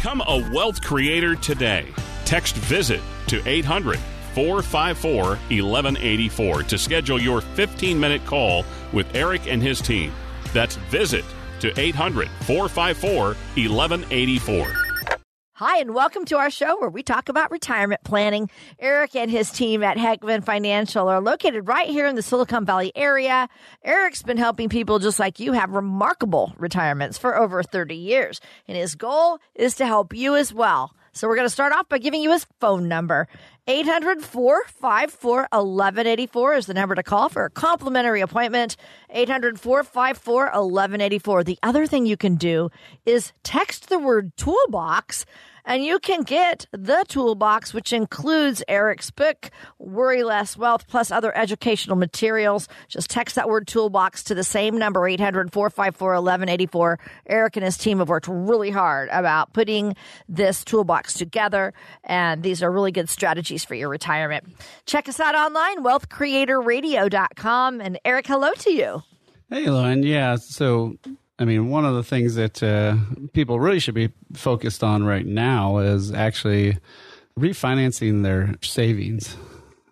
[0.00, 1.92] Become a wealth creator today.
[2.24, 3.98] Text VISIT to 800
[4.34, 10.10] 454 1184 to schedule your 15 minute call with Eric and his team.
[10.54, 11.26] That's VISIT
[11.60, 14.89] to 800 454 1184.
[15.60, 18.48] Hi, and welcome to our show where we talk about retirement planning.
[18.78, 22.92] Eric and his team at Heckman Financial are located right here in the Silicon Valley
[22.94, 23.46] area.
[23.84, 28.78] Eric's been helping people just like you have remarkable retirements for over 30 years, and
[28.78, 30.94] his goal is to help you as well.
[31.12, 33.28] So we're going to start off by giving you his phone number.
[33.66, 38.76] 800 454 1184 is the number to call for a complimentary appointment.
[39.10, 41.44] 800 454 1184.
[41.44, 42.70] The other thing you can do
[43.04, 45.26] is text the word toolbox
[45.64, 51.36] and you can get the toolbox, which includes Eric's book, Worry Less Wealth, plus other
[51.36, 52.68] educational materials.
[52.88, 56.98] Just text that word toolbox to the same number, 800 454 1184.
[57.26, 59.94] Eric and his team have worked really hard about putting
[60.28, 61.72] this toolbox together,
[62.04, 64.44] and these are really good strategies for your retirement.
[64.86, 67.80] Check us out online, wealthcreatorradio.com.
[67.80, 69.02] And Eric, hello to you.
[69.48, 70.02] Hey, Lauren.
[70.04, 70.36] Yeah.
[70.36, 70.96] So,
[71.40, 72.96] I mean, one of the things that uh,
[73.32, 76.76] people really should be focused on right now is actually
[77.38, 79.38] refinancing their savings,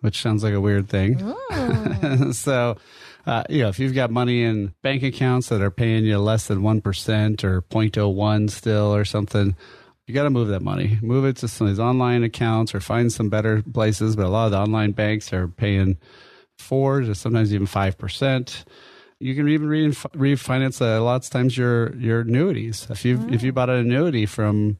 [0.01, 1.17] which sounds like a weird thing.
[2.33, 2.77] so,
[3.25, 6.45] uh, you know, if you've got money in bank accounts that are paying you less
[6.45, 9.55] than 1% or 0.01 still or something,
[10.05, 10.99] you got to move that money.
[11.01, 14.15] Move it to some of these online accounts or find some better places.
[14.15, 15.97] But a lot of the online banks are paying
[16.59, 18.65] four to sometimes even 5%
[19.19, 22.87] you can even re- refinance a lot of times your your annuities.
[22.89, 24.77] If you if you bought an annuity from,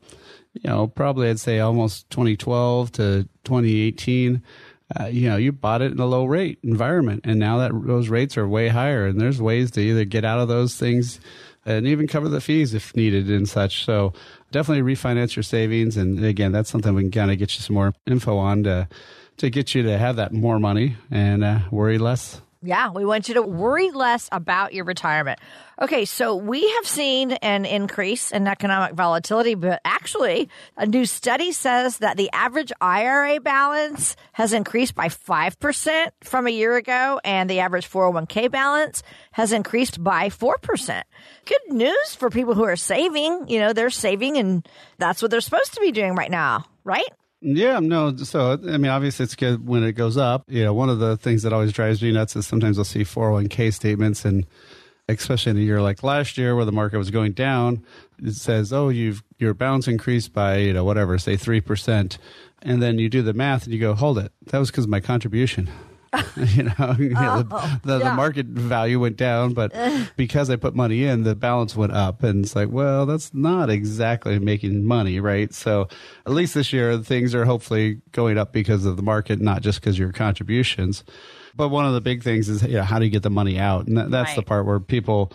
[0.53, 4.41] you know, probably I'd say almost 2012 to 2018,
[4.99, 8.07] uh, you know, you bought it in a low rate environment, and now that those
[8.07, 11.19] rates are way higher, and there's ways to either get out of those things
[11.65, 13.83] and even cover the fees if needed and such.
[13.83, 14.13] So
[14.51, 17.75] definitely refinance your savings, and again, that's something we can kind of get you some
[17.75, 18.87] more info on to
[19.37, 22.41] to get you to have that more money and uh, worry less.
[22.61, 25.39] Yeah, we want you to worry less about your retirement.
[25.81, 31.53] Okay, so we have seen an increase in economic volatility, but actually, a new study
[31.53, 37.49] says that the average IRA balance has increased by 5% from a year ago, and
[37.49, 41.01] the average 401k balance has increased by 4%.
[41.45, 43.47] Good news for people who are saving.
[43.47, 44.67] You know, they're saving, and
[44.97, 47.07] that's what they're supposed to be doing right now, right?
[47.41, 48.15] Yeah, no.
[48.17, 50.43] So, I mean, obviously, it's good when it goes up.
[50.47, 53.03] You know, one of the things that always drives me nuts is sometimes I'll see
[53.03, 54.45] 401k statements, and
[55.07, 57.83] especially in a year like last year where the market was going down,
[58.21, 62.17] it says, "Oh, you've your balance increased by you know whatever, say three percent,"
[62.61, 64.89] and then you do the math and you go, "Hold it, that was because of
[64.89, 65.69] my contribution."
[66.37, 68.09] you know, Oh, the, the, yeah.
[68.09, 70.05] the market value went down, but eh.
[70.15, 72.23] because I put money in, the balance went up.
[72.23, 75.53] And it's like, well, that's not exactly making money, right?
[75.53, 75.87] So
[76.25, 79.81] at least this year, things are hopefully going up because of the market, not just
[79.81, 81.03] because of your contributions.
[81.55, 83.59] But one of the big things is, you know, how do you get the money
[83.59, 83.87] out?
[83.87, 85.31] And that, that's the part where people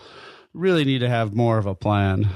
[0.53, 2.29] really need to have more of a plan.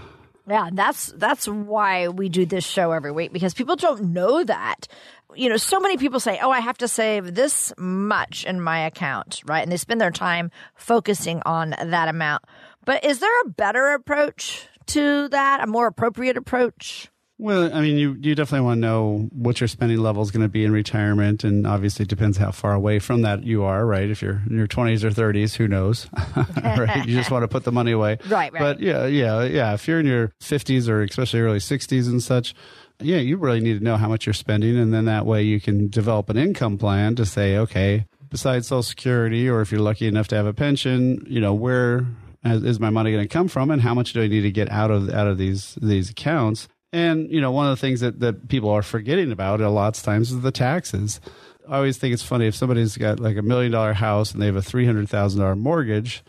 [0.48, 4.88] Yeah, that's that's why we do this show every week because people don't know that.
[5.36, 8.80] You know, so many people say, "Oh, I have to save this much in my
[8.86, 9.62] account," right?
[9.62, 12.44] And they spend their time focusing on that amount.
[12.86, 15.62] But is there a better approach to that?
[15.64, 17.10] A more appropriate approach?
[17.42, 20.42] Well, I mean, you, you definitely want to know what your spending level is going
[20.42, 23.86] to be in retirement, and obviously it depends how far away from that you are,
[23.86, 24.10] right?
[24.10, 26.10] If you're in your 20s or 30s, who knows,
[26.62, 27.08] right?
[27.08, 28.60] You just want to put the money away, Right, right.
[28.60, 29.74] But yeah, yeah, yeah.
[29.74, 32.54] If you're in your 50s or especially early 60s and such,
[33.02, 35.62] yeah, you really need to know how much you're spending, and then that way you
[35.62, 40.08] can develop an income plan to say, okay, besides Social Security, or if you're lucky
[40.08, 42.06] enough to have a pension, you know, where
[42.44, 44.72] is my money going to come from, and how much do I need to get
[44.72, 46.68] out of out of these these accounts?
[46.92, 49.98] And you know, one of the things that that people are forgetting about a lot
[49.98, 51.20] of times is the taxes.
[51.68, 54.48] I always think it's funny if somebody's got like a million dollar house and they
[54.48, 56.24] have a three hundred thousand dollar mortgage.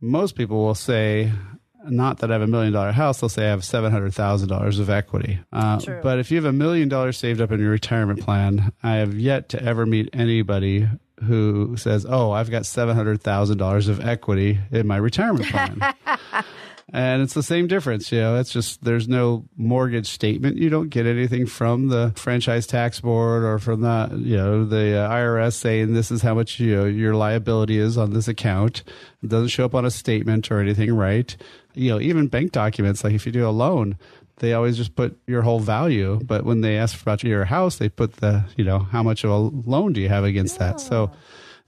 [0.00, 1.32] Most people will say,
[1.86, 4.48] not that I have a million dollar house, they'll say I have seven hundred thousand
[4.48, 5.40] dollars of equity.
[5.52, 8.96] Uh, but if you have a million dollars saved up in your retirement plan, I
[8.96, 10.88] have yet to ever meet anybody
[11.24, 15.94] who says, "Oh, I've got seven hundred thousand dollars of equity in my retirement plan."
[16.90, 18.38] And it's the same difference, you know.
[18.38, 20.56] It's just there's no mortgage statement.
[20.56, 24.96] You don't get anything from the franchise tax board or from the you know the
[24.96, 28.84] uh, IRS saying this is how much you know your liability is on this account.
[29.22, 31.36] It doesn't show up on a statement or anything, right?
[31.78, 33.96] You know, even bank documents like if you do a loan,
[34.38, 36.20] they always just put your whole value.
[36.24, 39.30] But when they ask about your house, they put the you know how much of
[39.30, 40.80] a loan do you have against that.
[40.80, 41.10] So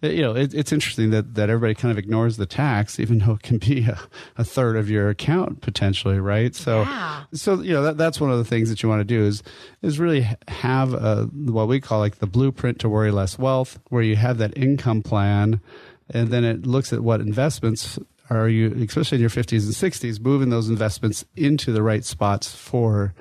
[0.02, 3.18] uh, you know, it, it's interesting that, that everybody kind of ignores the tax, even
[3.18, 3.98] though it can be a,
[4.38, 6.54] a third of your account potentially, right?
[6.54, 7.24] So, Yeah.
[7.34, 9.42] so you know, that, that's one of the things that you want to do is
[9.82, 14.02] is really have a, what we call like the blueprint to worry less wealth, where
[14.02, 15.60] you have that income plan,
[16.08, 17.98] and then it looks at what investments
[18.30, 22.54] are you, especially in your fifties and sixties, moving those investments into the right spots
[22.54, 23.12] for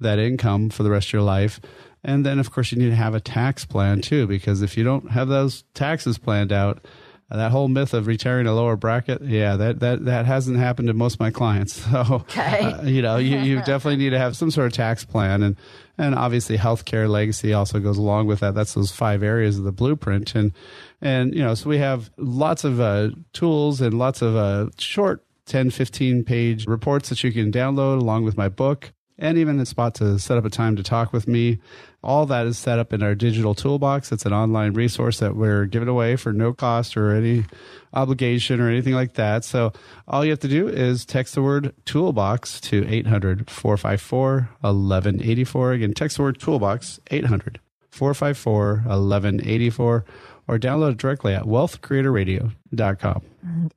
[0.00, 1.60] that income for the rest of your life.
[2.04, 4.84] And then, of course, you need to have a tax plan too, because if you
[4.84, 6.84] don't have those taxes planned out,
[7.36, 10.94] that whole myth of retiring a lower bracket, yeah, that, that, that hasn't happened to
[10.94, 11.82] most of my clients.
[11.92, 12.60] So, Okay.
[12.60, 15.42] uh, you know, you, you definitely need to have some sort of tax plan.
[15.42, 15.56] And,
[15.98, 18.54] and obviously, healthcare legacy also goes along with that.
[18.54, 20.34] That's those five areas of the blueprint.
[20.34, 20.52] And,
[21.00, 25.24] and you know, so we have lots of uh, tools and lots of uh, short
[25.46, 29.66] 10, 15 page reports that you can download along with my book and even a
[29.66, 31.58] spot to set up a time to talk with me.
[32.02, 34.10] All that is set up in our digital toolbox.
[34.10, 37.44] It's an online resource that we're giving away for no cost or any
[37.94, 39.44] obligation or anything like that.
[39.44, 39.72] So
[40.08, 45.72] all you have to do is text the word toolbox to 800 454 1184.
[45.72, 47.60] Again, text the word toolbox 800
[47.90, 50.04] 454 1184
[50.48, 53.22] or download it directly at wealthcreatorradio.com.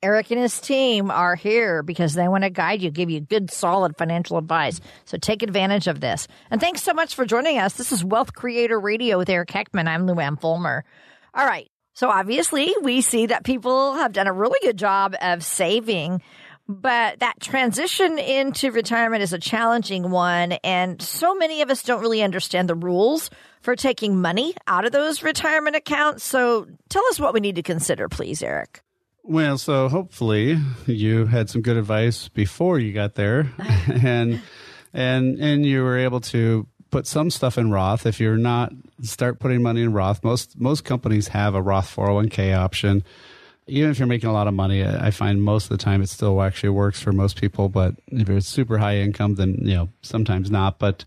[0.03, 3.49] Eric and his team are here because they want to guide you, give you good,
[3.49, 4.79] solid financial advice.
[5.05, 6.27] So take advantage of this.
[6.51, 7.73] And thanks so much for joining us.
[7.73, 9.87] This is Wealth Creator Radio with Eric Heckman.
[9.87, 10.83] I'm Luann Fulmer.
[11.33, 11.69] All right.
[11.93, 16.21] So obviously, we see that people have done a really good job of saving,
[16.67, 20.53] but that transition into retirement is a challenging one.
[20.63, 23.29] And so many of us don't really understand the rules
[23.61, 26.23] for taking money out of those retirement accounts.
[26.23, 28.84] So tell us what we need to consider, please, Eric.
[29.27, 33.51] Well, so hopefully you had some good advice before you got there,
[33.87, 34.39] and
[34.93, 38.05] and and you were able to put some stuff in Roth.
[38.05, 40.23] If you're not, start putting money in Roth.
[40.23, 43.03] Most most companies have a Roth 401k option.
[43.65, 46.09] Even if you're making a lot of money, I find most of the time it
[46.09, 47.67] still actually works for most people.
[47.67, 50.77] But if it's super high income, then you know sometimes not.
[50.77, 51.03] But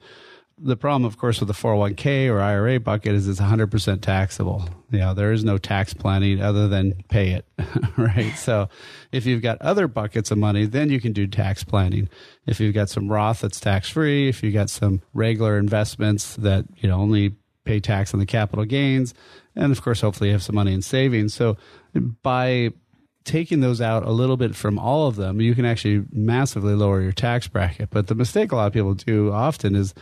[0.61, 4.69] the problem, of course, with the 401k or IRA bucket is it's 100% taxable.
[4.91, 7.47] Know, there is no tax planning other than pay it,
[7.97, 8.35] right?
[8.37, 8.69] So
[9.13, 12.09] if you've got other buckets of money, then you can do tax planning.
[12.47, 16.65] If you've got some Roth that's tax free, if you've got some regular investments that,
[16.77, 17.35] you know, only
[17.65, 19.15] pay tax on the capital gains,
[19.55, 21.35] and of course, hopefully you have some money in savings.
[21.35, 21.57] So
[22.23, 22.71] by
[23.25, 27.03] taking those out a little bit from all of them, you can actually massively lower
[27.03, 27.91] your tax bracket.
[27.91, 29.93] But the mistake a lot of people do often is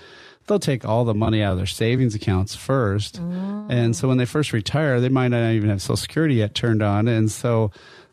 [0.46, 3.19] they'll take all the money out of their savings accounts first.
[3.69, 6.82] And so when they first retire, they might not even have Social Security yet turned
[6.82, 7.08] on.
[7.08, 7.70] And so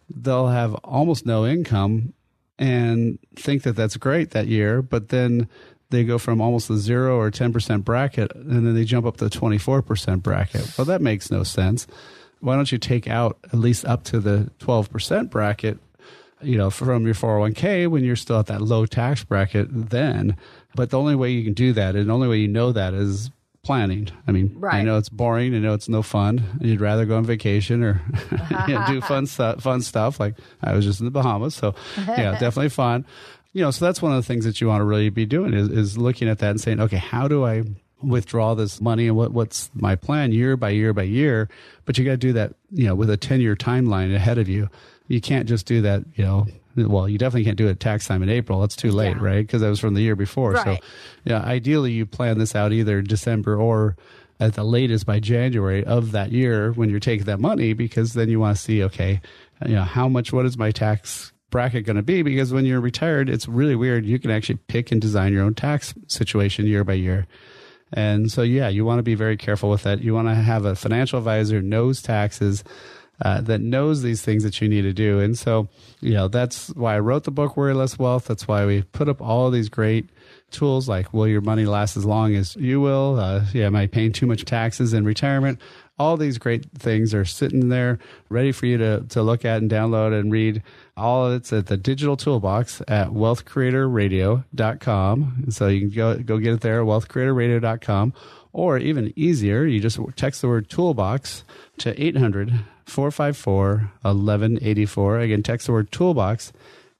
[0.09, 2.13] they'll have almost no income
[2.57, 4.81] and think that that's great that year.
[4.81, 5.47] But then
[5.89, 9.29] they go from almost a zero or 10% bracket and then they jump up to
[9.29, 10.77] the 24% bracket.
[10.77, 11.85] Well, that makes no sense.
[12.39, 15.77] Why don't you take out at least up to the 12% bracket
[16.43, 20.35] you know, from your 401k when you're still at that low tax bracket then.
[20.75, 22.93] But the only way you can do that and the only way you know that
[22.93, 23.29] is
[23.63, 24.09] planning.
[24.27, 25.55] I mean, I know it's boring.
[25.55, 26.43] I know it's no fun.
[26.59, 28.01] and You'd rather go on vacation or
[28.67, 30.19] you know, do fun stuff, fun stuff.
[30.19, 31.55] Like I was just in the Bahamas.
[31.55, 33.05] So yeah, definitely fun.
[33.53, 35.53] You know, so that's one of the things that you want to really be doing
[35.53, 37.63] is, is looking at that and saying, okay, how do I
[38.01, 41.49] withdraw this money and what, what's my plan year by year by year?
[41.85, 44.49] But you got to do that, you know, with a 10 year timeline ahead of
[44.49, 44.69] you.
[45.07, 48.23] You can't just do that, you know, well, you definitely can't do it tax time
[48.23, 48.59] in April.
[48.61, 49.23] That's too late, Yeah.
[49.23, 49.45] right?
[49.45, 50.55] Because that was from the year before.
[50.57, 50.77] So,
[51.23, 53.95] yeah, ideally you plan this out either December or
[54.39, 58.29] at the latest by January of that year when you're taking that money, because then
[58.29, 59.21] you want to see, okay,
[59.65, 62.23] you know, how much, what is my tax bracket going to be?
[62.23, 64.05] Because when you're retired, it's really weird.
[64.05, 67.27] You can actually pick and design your own tax situation year by year.
[67.91, 70.01] And so, yeah, you want to be very careful with that.
[70.01, 72.63] You want to have a financial advisor knows taxes,
[73.23, 75.19] uh, that knows these things that you need to do.
[75.19, 75.69] And so,
[76.01, 78.25] you know, that's why I wrote the book Worry Less Wealth.
[78.25, 80.09] That's why we put up all these great
[80.51, 83.17] tools like Will Your Money Last as Long as You Will?
[83.17, 85.61] Uh, yeah, am I paying too much taxes in retirement?
[85.97, 89.71] All these great things are sitting there ready for you to, to look at and
[89.71, 90.61] download and read.
[90.97, 95.45] All of it's at the digital toolbox at wealthcreatorradio.com.
[95.49, 98.13] So you can go, go get it there at wealthcreatorradio.com.
[98.51, 101.45] Or even easier, you just text the word toolbox
[101.79, 105.19] to 800 454 1184.
[105.19, 106.53] Again, text the word toolbox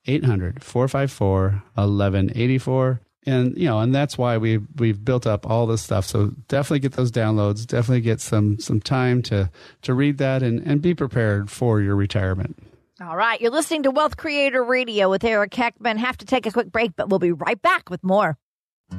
[0.06, 5.82] 800 454 1184 and you know and that's why we've we've built up all this
[5.82, 6.06] stuff.
[6.06, 7.66] So definitely get those downloads.
[7.66, 9.50] Definitely get some some time to
[9.84, 12.58] to read that and and be prepared for your retirement.
[13.02, 13.40] All right.
[13.42, 15.98] You're listening to wealth creator radio with eric heckman.
[15.98, 18.38] Have to take a quick break but we'll be right back with more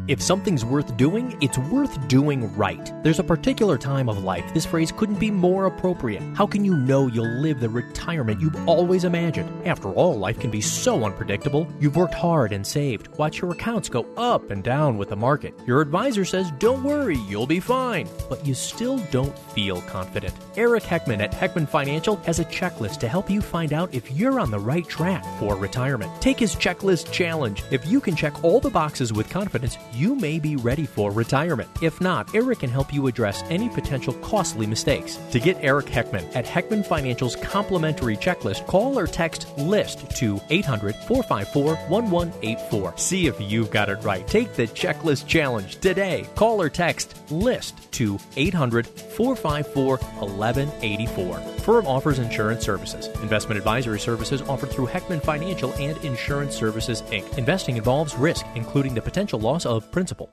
[0.06, 2.92] if something's worth doing, it's worth doing right.
[3.02, 6.22] There's a particular time of life this phrase couldn't be more appropriate.
[6.34, 9.50] How can you know you'll live the retirement you've always imagined?
[9.66, 11.66] After all, life can be so unpredictable.
[11.80, 13.08] You've worked hard and saved.
[13.16, 15.54] Watch your accounts go up and down with the market.
[15.66, 18.08] Your advisor says, don't worry, you'll be fine.
[18.28, 20.34] But you still don't feel confident.
[20.56, 24.40] Eric Heckman at Heckman Financial has a checklist to help you find out if you're
[24.40, 26.12] on the right track for retirement.
[26.20, 27.62] Take his checklist challenge.
[27.70, 31.68] If you can check all the boxes with confidence, you may be ready for retirement.
[31.82, 35.16] If not, Eric can help you address any potential costly mistakes.
[35.32, 40.94] To get Eric Heckman at Heckman Financial's complimentary checklist, call or text LIST to 800
[40.94, 42.94] 454 1184.
[42.96, 44.26] See if you've got it right.
[44.26, 46.26] Take the checklist challenge today.
[46.34, 51.38] Call or text LIST to 800 454 1184.
[51.64, 53.06] Firm offers insurance services.
[53.22, 57.38] Investment advisory services offered through Heckman Financial and Insurance Services Inc.
[57.38, 60.28] Investing involves risk, including the potential loss of principal.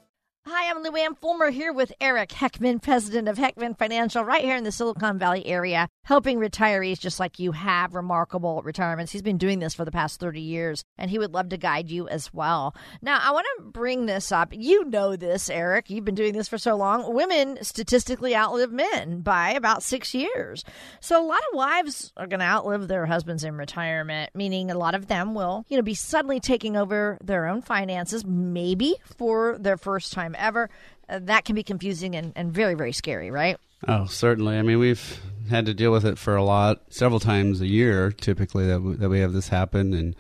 [0.48, 4.64] Hi, I'm Luann Fulmer here with Eric Heckman, president of Heckman Financial, right here in
[4.64, 9.12] the Silicon Valley area, helping retirees just like you have remarkable retirements.
[9.12, 11.92] He's been doing this for the past 30 years, and he would love to guide
[11.92, 12.74] you as well.
[13.04, 14.50] Now, I want to bring this up.
[14.52, 15.92] You know this, Eric.
[15.92, 17.14] You've been doing this for so long.
[17.14, 20.64] Women statistically outlive men by about six years.
[21.02, 24.78] So a lot of wives are going to outlive their husbands in retirement, meaning a
[24.78, 29.60] lot of them will, you know, be suddenly taking over their own finances, maybe for
[29.60, 30.70] their first time ever.
[31.10, 33.58] Uh, that can be confusing and, and very, very scary, right?
[33.88, 34.58] Oh, certainly.
[34.58, 35.20] I mean, we've
[35.50, 38.96] had to deal with it for a lot, several times a year, typically that we,
[38.96, 39.94] that we have this happen.
[39.94, 40.16] And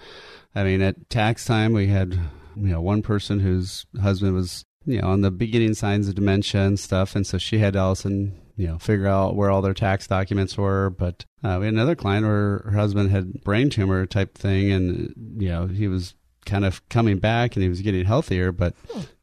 [0.56, 2.14] I mean, at tax time, we had
[2.56, 6.62] you know one person whose husband was you know on the beginning signs of dementia
[6.62, 9.36] and stuff, and so she had to all of a sudden you know figure out
[9.36, 10.90] where all their tax documents were.
[10.90, 15.14] But uh, we had another client where her husband had brain tumor type thing, and
[15.38, 16.16] you know he was
[16.46, 18.74] kind of coming back and he was getting healthier, but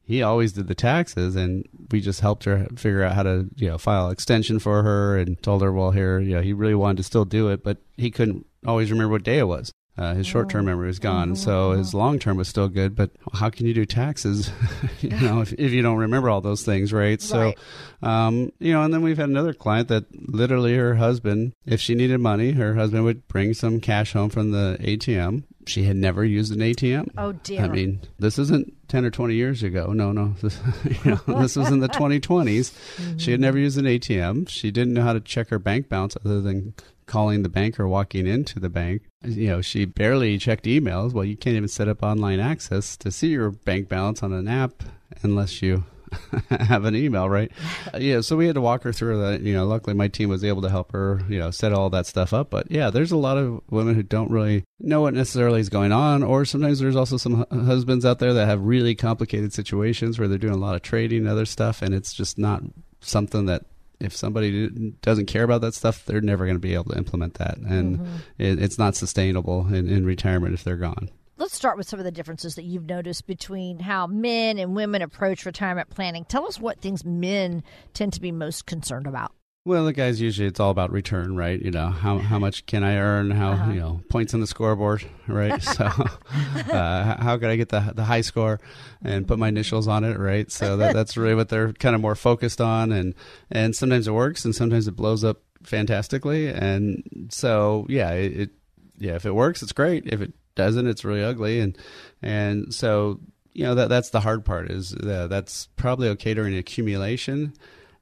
[0.08, 3.68] he always did the taxes and we just helped her figure out how to you
[3.68, 6.96] know file extension for her and told her well here you know he really wanted
[6.96, 10.28] to still do it but he couldn't always remember what day it was uh, his
[10.28, 12.94] short-term memory was gone, so his long-term was still good.
[12.94, 14.48] But how can you do taxes,
[15.00, 17.20] you know, if, if you don't remember all those things, right?
[17.20, 17.52] So,
[18.00, 21.96] um, you know, and then we've had another client that literally her husband, if she
[21.96, 25.42] needed money, her husband would bring some cash home from the ATM.
[25.68, 27.10] She had never used an ATM.
[27.18, 27.60] Oh dear!
[27.60, 29.92] I mean, this isn't ten or twenty years ago.
[29.92, 30.58] No, no, this,
[31.04, 32.72] you know, this was in the 2020s.
[33.18, 33.42] She had mm-hmm.
[33.42, 34.48] never used an ATM.
[34.48, 36.74] She didn't know how to check her bank balance other than
[37.06, 39.02] calling the bank or walking into the bank.
[39.24, 41.12] You know, she barely checked emails.
[41.12, 44.48] Well, you can't even set up online access to see your bank balance on an
[44.48, 44.84] app
[45.22, 45.84] unless you
[46.50, 47.50] have an email, right?
[47.92, 49.40] Uh, yeah, so we had to walk her through that.
[49.42, 52.06] You know, luckily my team was able to help her, you know, set all that
[52.06, 52.50] stuff up.
[52.50, 55.92] But yeah, there's a lot of women who don't really know what necessarily is going
[55.92, 60.28] on, or sometimes there's also some husbands out there that have really complicated situations where
[60.28, 62.62] they're doing a lot of trading and other stuff, and it's just not
[63.00, 63.64] something that
[64.00, 64.68] if somebody
[65.02, 68.00] doesn't care about that stuff, they're never going to be able to implement that, and
[68.38, 71.10] it, it's not sustainable in, in retirement if they're gone.
[71.38, 75.02] Let's start with some of the differences that you've noticed between how men and women
[75.02, 76.24] approach retirement planning.
[76.24, 77.62] Tell us what things men
[77.94, 79.30] tend to be most concerned about.
[79.64, 81.60] Well, the guys usually it's all about return, right?
[81.62, 83.30] You know, how how much can I earn?
[83.30, 85.62] How you know points on the scoreboard, right?
[85.76, 88.58] so, uh, how can I get the the high score
[89.04, 90.50] and put my initials on it, right?
[90.50, 93.14] So that, that's really what they're kind of more focused on, and
[93.48, 98.50] and sometimes it works, and sometimes it blows up fantastically, and so yeah, it, it
[98.98, 100.04] yeah, if it works, it's great.
[100.06, 101.78] If it doesn't, it's really ugly, and
[102.20, 103.20] and so
[103.54, 107.54] you know that that's the hard part is uh, that's probably okay during accumulation.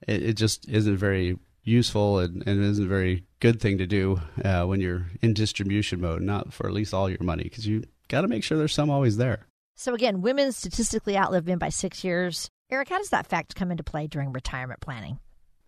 [0.09, 4.21] It, it just isn't very useful and, and isn't a very good thing to do
[4.45, 7.85] uh, when you're in distribution mode, not for at least all your money, because you
[8.09, 9.47] got to make sure there's some always there.
[9.75, 12.51] So again, women statistically outlive men by six years.
[12.71, 15.19] Eric, how does that fact come into play during retirement planning?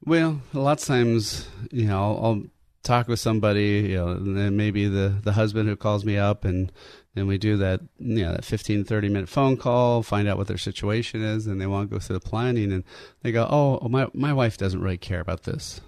[0.04, 2.42] Well, a lot of times, you know, I'll, I'll
[2.88, 6.44] talk with somebody, you know, and then maybe the, the husband who calls me up
[6.44, 6.72] and,
[7.14, 10.46] and we do that, you know, that 15, 30 minute phone call, find out what
[10.46, 12.84] their situation is, and they want to go through the planning, and
[13.22, 15.80] they go, oh, my, my wife doesn't really care about this.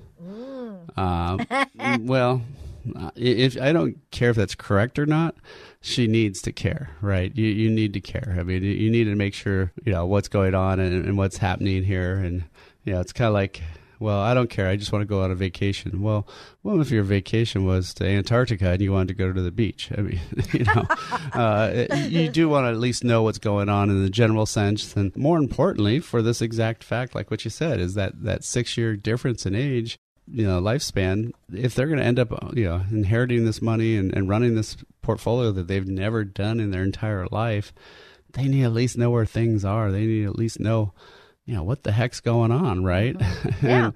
[0.96, 1.44] Uh,
[2.00, 2.42] well,
[2.96, 5.36] uh, if I don't care if that's correct or not,
[5.80, 7.34] she needs to care, right?
[7.34, 8.36] You you need to care.
[8.38, 11.36] I mean, you need to make sure you know what's going on and, and what's
[11.36, 12.44] happening here, and
[12.84, 13.62] you know, it's kind of like
[14.00, 14.66] Well, I don't care.
[14.66, 16.00] I just want to go on a vacation.
[16.00, 16.26] Well,
[16.62, 19.90] well, if your vacation was to Antarctica and you wanted to go to the beach,
[19.96, 20.20] I mean,
[20.52, 20.86] you know,
[21.34, 24.96] uh, you do want to at least know what's going on in the general sense.
[24.96, 28.78] And more importantly, for this exact fact, like what you said, is that that six
[28.78, 29.98] year difference in age
[30.32, 34.14] you know lifespan if they're going to end up you know inheriting this money and,
[34.14, 37.72] and running this portfolio that they've never done in their entire life
[38.34, 40.92] they need at least know where things are they need to at least know
[41.50, 43.16] you know what the heck's going on right
[43.62, 43.86] Yeah.
[43.86, 43.94] and,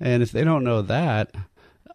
[0.00, 1.30] and if they don't know that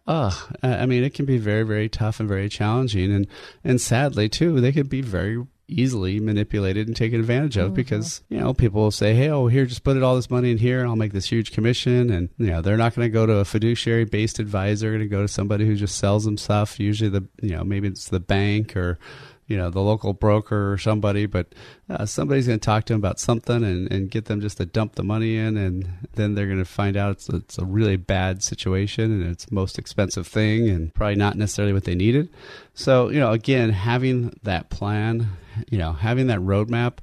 [0.04, 0.32] uh,
[0.64, 3.28] I mean, it can be very, very tough and very challenging, and
[3.62, 8.38] and sadly too, they could be very easily manipulated and taken advantage of because you
[8.40, 10.80] know people will say, "Hey, oh, here, just put it all this money in here,
[10.80, 13.36] and I'll make this huge commission." And you know, they're not going to go to
[13.36, 16.80] a fiduciary based advisor; going to go to somebody who just sells them stuff.
[16.80, 18.98] Usually, the you know maybe it's the bank or
[19.46, 21.54] you know the local broker or somebody, but
[21.90, 24.66] uh, somebody's going to talk to them about something and, and get them just to
[24.66, 27.96] dump the money in, and then they're going to find out it's it's a really
[27.96, 32.28] bad situation and it's most expensive thing and probably not necessarily what they needed.
[32.74, 35.28] So you know, again, having that plan,
[35.70, 36.98] you know, having that roadmap.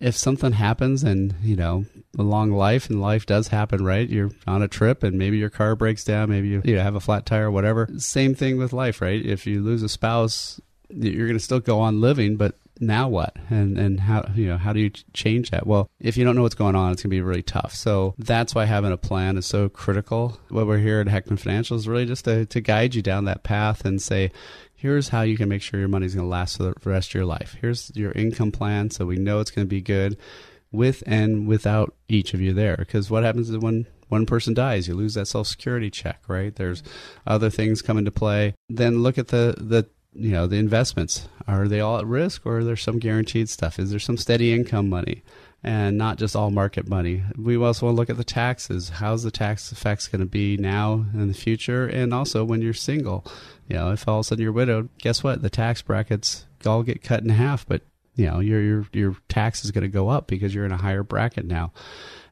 [0.00, 1.86] If something happens and you know
[2.18, 4.08] along life and life does happen, right?
[4.08, 7.00] You're on a trip and maybe your car breaks down, maybe you, you have a
[7.00, 7.88] flat tire, whatever.
[7.98, 9.24] Same thing with life, right?
[9.24, 13.36] If you lose a spouse, you're going to still go on living, but now what?
[13.48, 15.66] And and how you know how do you change that?
[15.66, 17.74] Well, if you don't know what's going on, it's going to be really tough.
[17.74, 20.38] So that's why having a plan is so critical.
[20.50, 23.42] What we're here at Heckman Financial is really just to, to guide you down that
[23.42, 24.30] path and say,
[24.74, 27.14] here's how you can make sure your money's going to last for the rest of
[27.14, 27.56] your life.
[27.60, 30.18] Here's your income plan, so we know it's going to be good
[30.72, 32.76] with and without each of you there.
[32.76, 36.54] Because what happens is when one person dies, you lose that Social Security check, right?
[36.54, 36.82] There's
[37.26, 38.54] other things come into play.
[38.68, 41.28] Then look at the the you know the investments.
[41.46, 43.78] Are they all at risk, or are there some guaranteed stuff?
[43.78, 45.22] Is there some steady income money?
[45.62, 47.24] And not just all market money.
[47.36, 48.90] We also want to look at the taxes.
[48.90, 51.86] How's the tax effects going to be now in the future?
[51.86, 53.24] And also when you're single,
[53.66, 55.42] you know, if all of a sudden you're widowed, guess what?
[55.42, 57.82] The tax brackets all get cut in half, but
[58.16, 60.76] you know your your your tax is going to go up because you're in a
[60.76, 61.72] higher bracket now.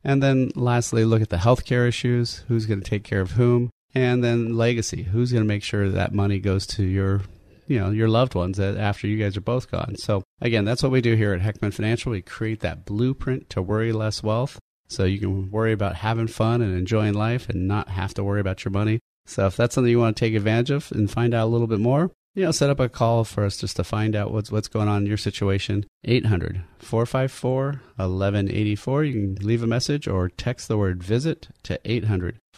[0.03, 2.45] And then lastly, look at the healthcare issues.
[2.49, 3.71] Who's going to take care of whom?
[3.95, 5.05] And then legacy.
[5.05, 7.23] Who's going to make sure that money goes to your
[7.67, 9.97] you know your loved ones after you guys are both gone.
[9.97, 12.13] So again, that's what we do here at Heckman Financial.
[12.13, 16.63] We create that blueprint to worry less wealth, so you can worry about having fun
[16.63, 19.01] and enjoying life, and not have to worry about your money.
[19.27, 21.67] So if that's something you want to take advantage of and find out a little
[21.67, 24.51] bit more, you know, set up a call for us just to find out what's
[24.51, 25.87] what's going on in your situation.
[26.07, 29.07] 800-454-1184.
[29.07, 31.81] You can leave a message or text the word visit to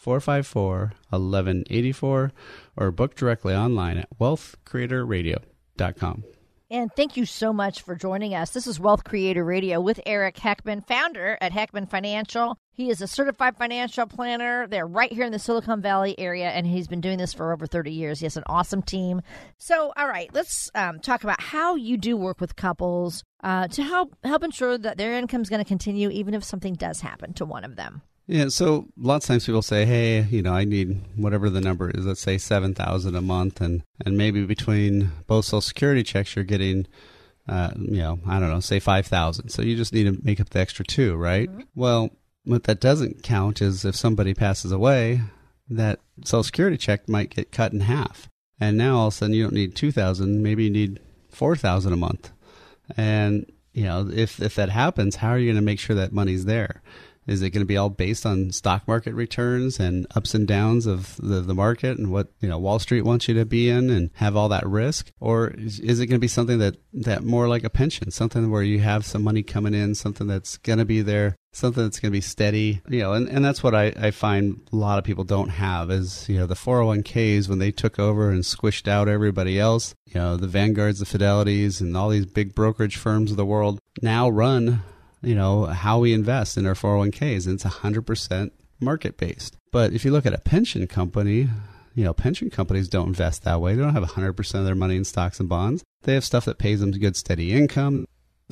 [0.06, 2.30] 800-454-1184
[2.76, 6.24] or book directly online at wealthcreatorradio.com.
[6.68, 8.50] And thank you so much for joining us.
[8.50, 12.58] This is Wealth Creator Radio with Eric Heckman, founder at Heckman Financial.
[12.72, 14.66] He is a certified financial planner.
[14.66, 17.68] They're right here in the Silicon Valley area, and he's been doing this for over
[17.68, 18.18] 30 years.
[18.18, 19.22] He has an awesome team.
[19.58, 23.84] So, all right, let's um, talk about how you do work with couples uh, to
[23.84, 27.32] help help ensure that their income is going to continue, even if something does happen
[27.34, 28.02] to one of them.
[28.28, 31.90] Yeah, so lots of times people say, "Hey, you know, I need whatever the number
[31.90, 32.06] is.
[32.06, 36.44] Let's say seven thousand a month, and and maybe between both Social Security checks, you're
[36.44, 36.86] getting,
[37.48, 39.50] uh, you know, I don't know, say five thousand.
[39.50, 41.48] So you just need to make up the extra two, right?
[41.76, 42.10] Well,
[42.44, 45.20] what that doesn't count is if somebody passes away,
[45.70, 49.34] that Social Security check might get cut in half, and now all of a sudden
[49.36, 50.98] you don't need two thousand, maybe you need
[51.30, 52.32] four thousand a month,
[52.96, 56.12] and you know, if if that happens, how are you going to make sure that
[56.12, 56.82] money's there?
[57.26, 60.86] Is it going to be all based on stock market returns and ups and downs
[60.86, 63.90] of the, the market and what you know Wall Street wants you to be in
[63.90, 67.24] and have all that risk, or is, is it going to be something that that
[67.24, 70.78] more like a pension, something where you have some money coming in, something that's going
[70.78, 73.74] to be there, something that's going to be steady, you know, and, and that's what
[73.74, 77.58] I, I find a lot of people don't have is you know the 401ks when
[77.58, 81.96] they took over and squished out everybody else, you know the Vanguards, the Fidelities, and
[81.96, 84.82] all these big brokerage firms of the world now run
[85.22, 87.46] you know, how we invest in our 401ks.
[87.46, 88.50] And it's 100%
[88.80, 89.56] market based.
[89.72, 91.48] But if you look at a pension company,
[91.94, 93.74] you know, pension companies don't invest that way.
[93.74, 95.82] They don't have 100% of their money in stocks and bonds.
[96.02, 98.06] They have stuff that pays them good, steady income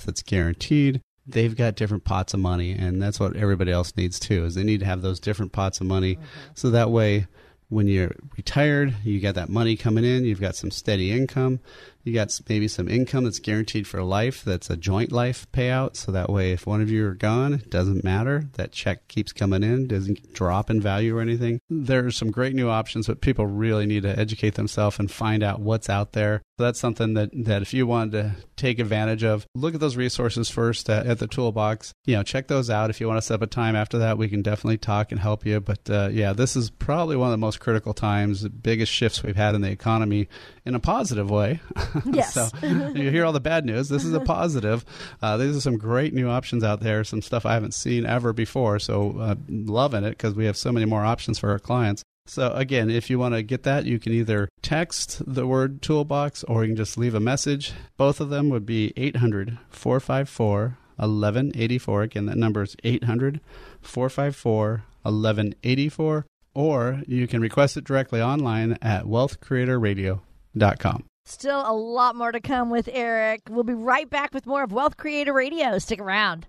[0.04, 1.00] that's guaranteed.
[1.26, 4.44] They've got different pots of money, and that's what everybody else needs too.
[4.44, 6.24] Is they need to have those different pots of money, mm-hmm.
[6.54, 7.26] so that way,
[7.68, 10.24] when you're retired, you got that money coming in.
[10.24, 11.60] You've got some steady income,
[12.04, 14.44] You got maybe some income that's guaranteed for life.
[14.44, 15.96] That's a joint life payout.
[15.96, 18.44] So that way, if one of you are gone, it doesn't matter.
[18.54, 21.60] That check keeps coming in, doesn't drop in value or anything.
[21.70, 25.60] There's some great new options, but people really need to educate themselves and find out
[25.60, 26.42] what's out there.
[26.58, 29.96] So that's something that, that if you wanted to take advantage of, look at those
[29.96, 31.92] resources first at, at the toolbox.
[32.04, 32.90] You know, check those out.
[32.90, 35.20] If you want to set up a time after that, we can definitely talk and
[35.20, 35.60] help you.
[35.60, 39.22] But uh, yeah, this is probably one of the most critical times, the biggest shifts
[39.22, 40.28] we've had in the economy
[40.64, 41.60] in a positive way.
[42.12, 42.34] Yes.
[42.34, 43.88] so you hear all the bad news.
[43.88, 44.84] This is a positive.
[45.22, 48.32] Uh, these are some great new options out there, some stuff I haven't seen ever
[48.32, 48.78] before.
[48.78, 52.02] So uh, loving it because we have so many more options for our clients.
[52.26, 56.42] So again, if you want to get that, you can either text the word toolbox
[56.44, 57.72] or you can just leave a message.
[57.96, 62.02] Both of them would be 800 454 1184.
[62.02, 63.40] Again, that number is 800
[63.82, 66.24] 454 1184.
[66.54, 71.04] Or you can request it directly online at wealthcreatorradio.com.
[71.26, 73.42] Still a lot more to come with Eric.
[73.48, 75.78] We'll be right back with more of Wealth Creator Radio.
[75.78, 76.46] Stick around.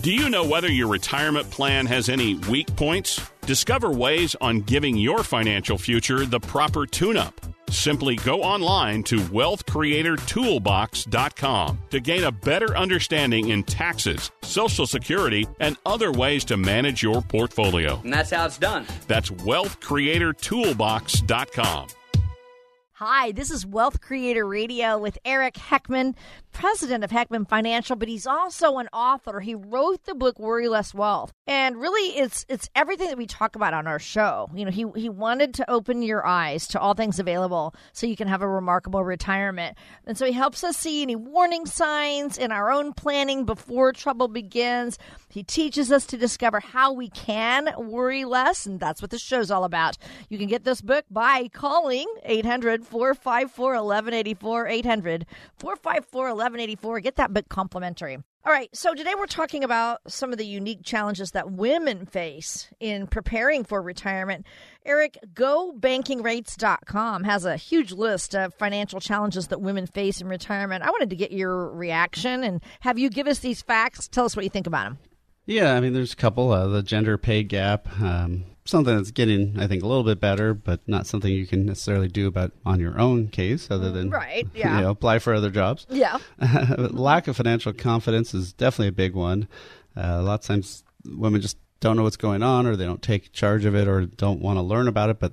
[0.00, 3.20] Do you know whether your retirement plan has any weak points?
[3.42, 7.40] Discover ways on giving your financial future the proper tune up.
[7.70, 15.76] Simply go online to wealthcreatortoolbox.com to gain a better understanding in taxes, Social Security, and
[15.84, 18.00] other ways to manage your portfolio.
[18.02, 18.86] And that's how it's done.
[19.08, 21.88] That's wealthcreatortoolbox.com.
[22.98, 26.14] Hi, this is Wealth Creator Radio with Eric Heckman,
[26.56, 29.40] president of Heckman Financial, but he's also an author.
[29.40, 31.34] He wrote the book Worry Less Wealth.
[31.46, 34.48] And really it's it's everything that we talk about on our show.
[34.54, 38.16] You know, he he wanted to open your eyes to all things available so you
[38.16, 39.76] can have a remarkable retirement.
[40.06, 44.28] And so he helps us see any warning signs in our own planning before trouble
[44.28, 44.98] begins.
[45.28, 49.50] He teaches us to discover how we can worry less, and that's what this show's
[49.50, 49.98] all about.
[50.30, 54.68] You can get this book by calling 800 454 1184.
[54.68, 55.26] 800
[55.58, 56.45] 454 1184.
[57.00, 58.18] Get that book complimentary.
[58.46, 62.68] All right, so today we're talking about some of the unique challenges that women face
[62.78, 64.46] in preparing for retirement.
[64.84, 70.84] Eric, GoBankingRates.com has a huge list of financial challenges that women face in retirement.
[70.84, 74.06] I wanted to get your reaction and have you give us these facts.
[74.06, 74.98] Tell us what you think about them.
[75.46, 76.50] Yeah, I mean, there's a couple.
[76.50, 80.54] Uh, the gender pay gap, um, something that's getting, I think, a little bit better,
[80.54, 84.46] but not something you can necessarily do about on your own case, other than Right,
[84.54, 84.76] yeah.
[84.76, 85.86] you know, apply for other jobs.
[85.88, 86.18] Yeah.
[86.78, 89.46] Lack of financial confidence is definitely a big one.
[89.96, 93.02] Uh, a lot of times, women just don't know what's going on, or they don't
[93.02, 95.32] take charge of it, or don't want to learn about it, but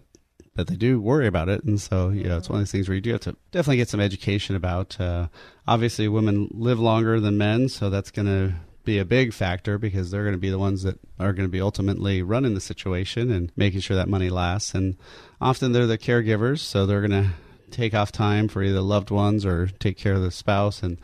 [0.55, 2.87] but they do worry about it, and so you know, it's one of these things
[2.87, 4.99] where you do have to definitely get some education about.
[5.01, 5.27] Uh,
[5.67, 10.11] obviously, women live longer than men, so that's going to be a big factor because
[10.11, 13.31] they're going to be the ones that are going to be ultimately running the situation
[13.31, 14.73] and making sure that money lasts.
[14.73, 14.97] And
[15.39, 17.29] often they're the caregivers, so they're going to
[17.71, 20.83] take off time for either loved ones or take care of the spouse.
[20.83, 20.99] And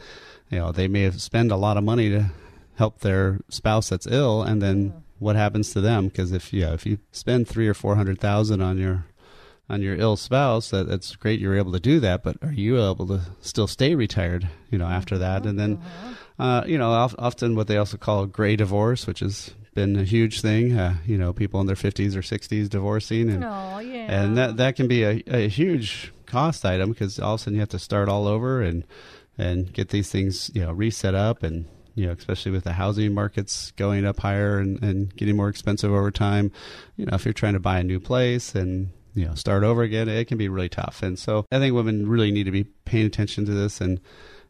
[0.50, 2.32] you know they may have spend a lot of money to
[2.76, 6.08] help their spouse that's ill, and then what happens to them?
[6.08, 9.06] Because if you know, if you spend three or four hundred thousand on your
[9.70, 11.40] on your ill spouse, that that's great.
[11.40, 14.48] You're able to do that, but are you able to still stay retired?
[14.72, 15.50] You know, after that, mm-hmm.
[15.50, 16.14] and then mm-hmm.
[16.40, 20.42] Uh, you know, often what they also call gray divorce, which has been a huge
[20.42, 20.78] thing.
[20.78, 24.22] Uh, you know, people in their 50s or 60s divorcing, and Oh, yeah.
[24.24, 27.56] and that that can be a, a huge cost item because all of a sudden
[27.56, 28.86] you have to start all over and
[29.38, 33.14] and get these things you know reset up and you know especially with the housing
[33.14, 36.52] markets going up higher and, and getting more expensive over time
[36.98, 39.82] you know if you're trying to buy a new place and you know start over
[39.82, 42.64] again it can be really tough and so i think women really need to be
[42.86, 44.00] paying attention to this and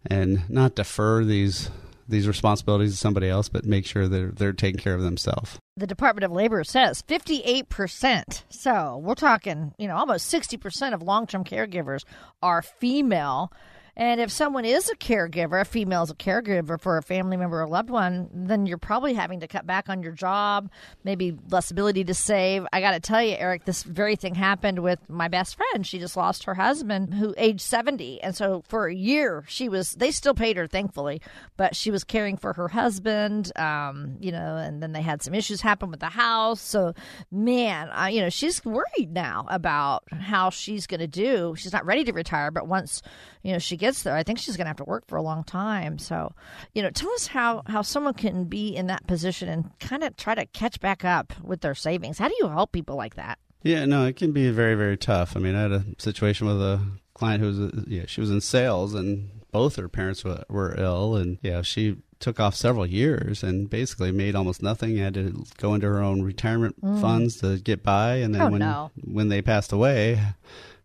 [0.06, 1.70] and not defer these
[2.08, 5.88] these responsibilities to somebody else but make sure they're they're taking care of themselves the
[5.88, 8.44] Department of Labor says 58%.
[8.50, 12.04] So we're talking, you know, almost 60% of long term caregivers
[12.42, 13.52] are female.
[14.00, 17.62] And if someone is a caregiver, a female is a caregiver for a family member
[17.62, 20.72] or loved one, then you're probably having to cut back on your job,
[21.04, 22.66] maybe less ability to save.
[22.72, 25.86] I got to tell you, Eric, this very thing happened with my best friend.
[25.86, 28.24] She just lost her husband, who aged 70.
[28.24, 31.22] And so for a year, she was, they still paid her, thankfully,
[31.58, 35.34] but she was caring for her husband, um, you know, and then they had some
[35.34, 36.62] issues happen with the house.
[36.62, 36.94] So,
[37.34, 41.54] man, I, you know, she's worried now about how she's going to do.
[41.58, 43.02] She's not ready to retire, but once,
[43.44, 45.22] you know, she gets there, I think she's going to have to work for a
[45.22, 45.98] long time.
[46.00, 46.34] So,
[46.74, 50.16] you know, tell us how, how someone can be in that position and kind of
[50.16, 52.18] try to catch back up with their savings.
[52.20, 53.40] How do you help people like that?
[53.64, 55.36] Yeah, no, it can be very, very tough.
[55.36, 56.80] I mean, I had a situation with a
[57.14, 61.16] client who was, yeah, she was in sales and both her parents were, were ill,
[61.16, 64.98] and yeah, she took off several years and basically made almost nothing.
[64.98, 67.02] Had to go into her own retirement mm.
[67.02, 68.92] funds to get by, and then Oh, when no.
[69.04, 70.22] when they passed away,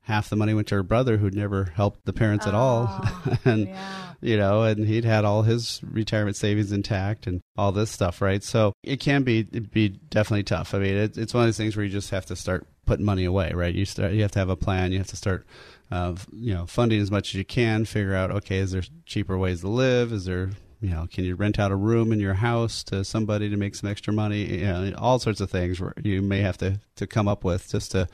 [0.05, 2.87] half the money went to her brother who'd never helped the parents at all.
[2.91, 4.15] Oh, and, yeah.
[4.21, 8.43] you know, and he'd had all his retirement savings intact and all this stuff, right?
[8.43, 10.75] So it can be, be definitely tough.
[10.75, 13.07] I mean, it, it's one of those things where you just have to start putting
[13.07, 13.75] money away, right?
[13.75, 14.93] You start, you have to have a plan.
[14.93, 15.47] You have to start,
[15.91, 19.39] uh, you know, funding as much as you can, figure out, okay, is there cheaper
[19.39, 20.13] ways to live?
[20.13, 20.51] Is there,
[20.83, 23.75] you know, can you rent out a room in your house to somebody to make
[23.75, 24.59] some extra money?
[24.59, 27.71] You know, all sorts of things where you may have to, to come up with
[27.71, 28.07] just to,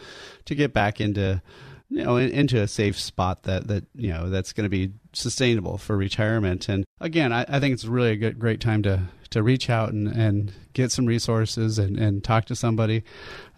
[0.44, 1.42] to get back into,
[1.90, 5.76] you know, into a safe spot that, that, you know, that's going to be sustainable
[5.76, 6.68] for retirement.
[6.68, 9.92] And again, I, I think it's really a good, great time to, to reach out
[9.92, 13.02] and, and get some resources and, and talk to somebody.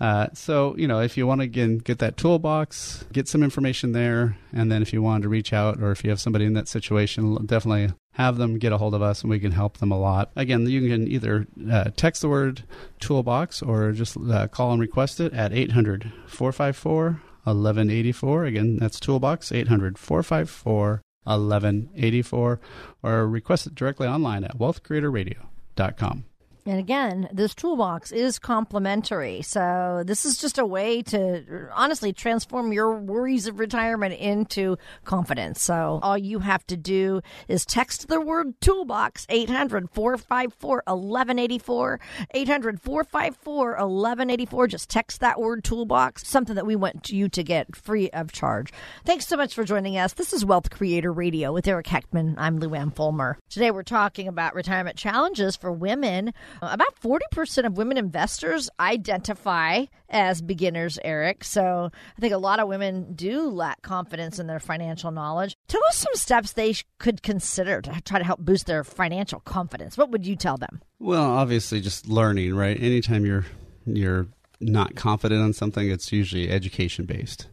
[0.00, 3.92] Uh, so, you know, if you want to again get that toolbox, get some information
[3.92, 4.38] there.
[4.50, 6.68] And then if you want to reach out or if you have somebody in that
[6.68, 9.98] situation, definitely have them get a hold of us and we can help them a
[9.98, 10.30] lot.
[10.36, 12.64] Again, you can either uh, text the word
[12.98, 18.44] toolbox or just uh, call and request it at 800 454 1184.
[18.44, 22.60] Again, that's toolbox 800 454 1184
[23.02, 26.24] or request it directly online at wealthcreatorradio.com.
[26.64, 29.42] And again, this toolbox is complimentary.
[29.42, 35.60] So this is just a way to honestly transform your worries of retirement into confidence.
[35.60, 42.00] So all you have to do is text the word toolbox 800 454 1184.
[42.30, 44.66] 800 454 1184.
[44.68, 48.72] Just text that word toolbox, something that we want you to get free of charge.
[49.04, 50.12] Thanks so much for joining us.
[50.12, 52.36] This is Wealth Creator Radio with Eric Heckman.
[52.38, 53.36] I'm Lou Ann Fulmer.
[53.50, 56.32] Today we're talking about retirement challenges for women.
[56.60, 61.44] About 40% of women investors identify as beginners, Eric.
[61.44, 65.56] So I think a lot of women do lack confidence in their financial knowledge.
[65.68, 69.96] Tell us some steps they could consider to try to help boost their financial confidence.
[69.96, 70.80] What would you tell them?
[70.98, 72.80] Well, obviously, just learning, right?
[72.80, 73.46] Anytime you're
[73.86, 74.26] you're
[74.62, 77.48] not confident on something, it's usually education based.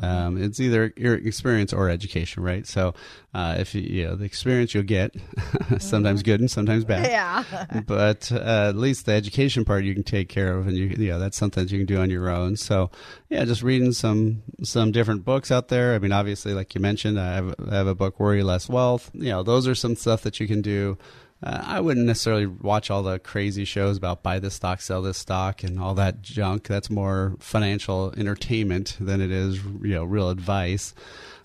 [0.00, 2.66] Um, it's either your experience or education, right?
[2.66, 2.94] So,
[3.34, 5.14] uh, if you, you know the experience you'll get,
[5.78, 7.10] sometimes good and sometimes bad.
[7.10, 7.82] Yeah.
[7.86, 11.08] but uh, at least the education part you can take care of, and you, you
[11.08, 12.56] know that's something that you can do on your own.
[12.56, 12.90] So,
[13.28, 15.94] yeah, just reading some some different books out there.
[15.94, 19.10] I mean, obviously, like you mentioned, I have, I have a book, Worry Less Wealth.
[19.14, 20.96] You know, those are some stuff that you can do.
[21.42, 25.18] Uh, I wouldn't necessarily watch all the crazy shows about buy this stock, sell this
[25.18, 26.66] stock, and all that junk.
[26.66, 30.94] That's more financial entertainment than it is, you know, real advice.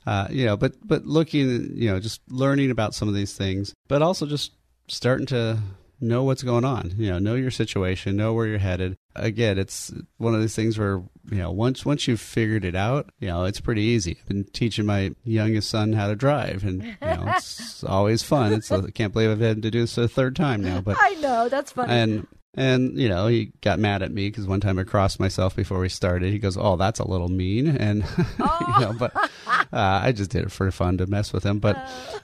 [0.06, 3.74] Uh, you know, but but looking, you know, just learning about some of these things,
[3.88, 4.52] but also just
[4.88, 5.60] starting to
[6.02, 6.94] know what's going on.
[6.98, 8.98] You know, know your situation, know where you're headed.
[9.16, 13.10] Again, it's one of these things where you know once once you've figured it out,
[13.20, 14.18] you know it's pretty easy.
[14.22, 18.54] I've been teaching my youngest son how to drive, and you know it's always fun.
[18.54, 21.16] It's I can't believe I've had to do this a third time now, but I
[21.16, 21.94] know, that's funny.
[21.94, 25.56] and and you know he got mad at me because one time I crossed myself
[25.56, 26.32] before we started.
[26.32, 30.44] He goes, "Oh, that's a little mean," and you know, but uh, I just did
[30.44, 31.60] it for fun to mess with him.
[31.60, 31.78] But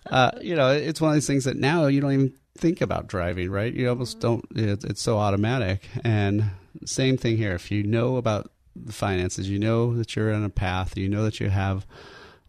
[0.09, 3.07] uh, you know, it's one of these things that now you don't even think about
[3.07, 3.73] driving, right?
[3.73, 4.45] You almost don't.
[4.55, 5.87] It's, it's so automatic.
[6.03, 6.51] And
[6.85, 7.53] same thing here.
[7.53, 8.51] If you know about
[8.85, 11.85] the finances, you know that you're on a path, you know that you have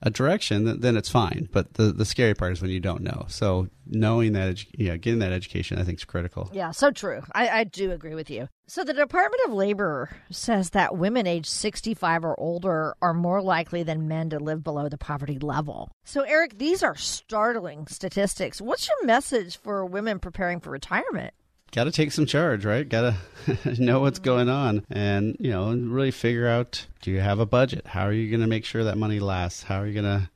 [0.03, 1.49] a direction, then- it's fine.
[1.53, 3.27] But the the scary part is when you don't know.
[3.29, 6.49] So knowing that, edu- know, getting that education, I think is critical.
[6.53, 7.23] Yeah, so true.
[7.35, 8.49] I, I do agree with you.
[8.66, 13.83] So, the Department of Labor says that women age 65 or older are more likely
[13.83, 15.90] than men to live below the poverty level.
[16.05, 18.61] So, Eric, these are startling statistics.
[18.61, 21.35] What's your message for women preparing for retirement?
[21.73, 22.89] Got to take some charge, right?
[22.89, 23.15] Got
[23.47, 27.47] to know what's going on and, you know, really figure out do you have a
[27.47, 27.87] budget?
[27.87, 29.63] How are you going to make sure that money lasts?
[29.63, 30.31] How are you going to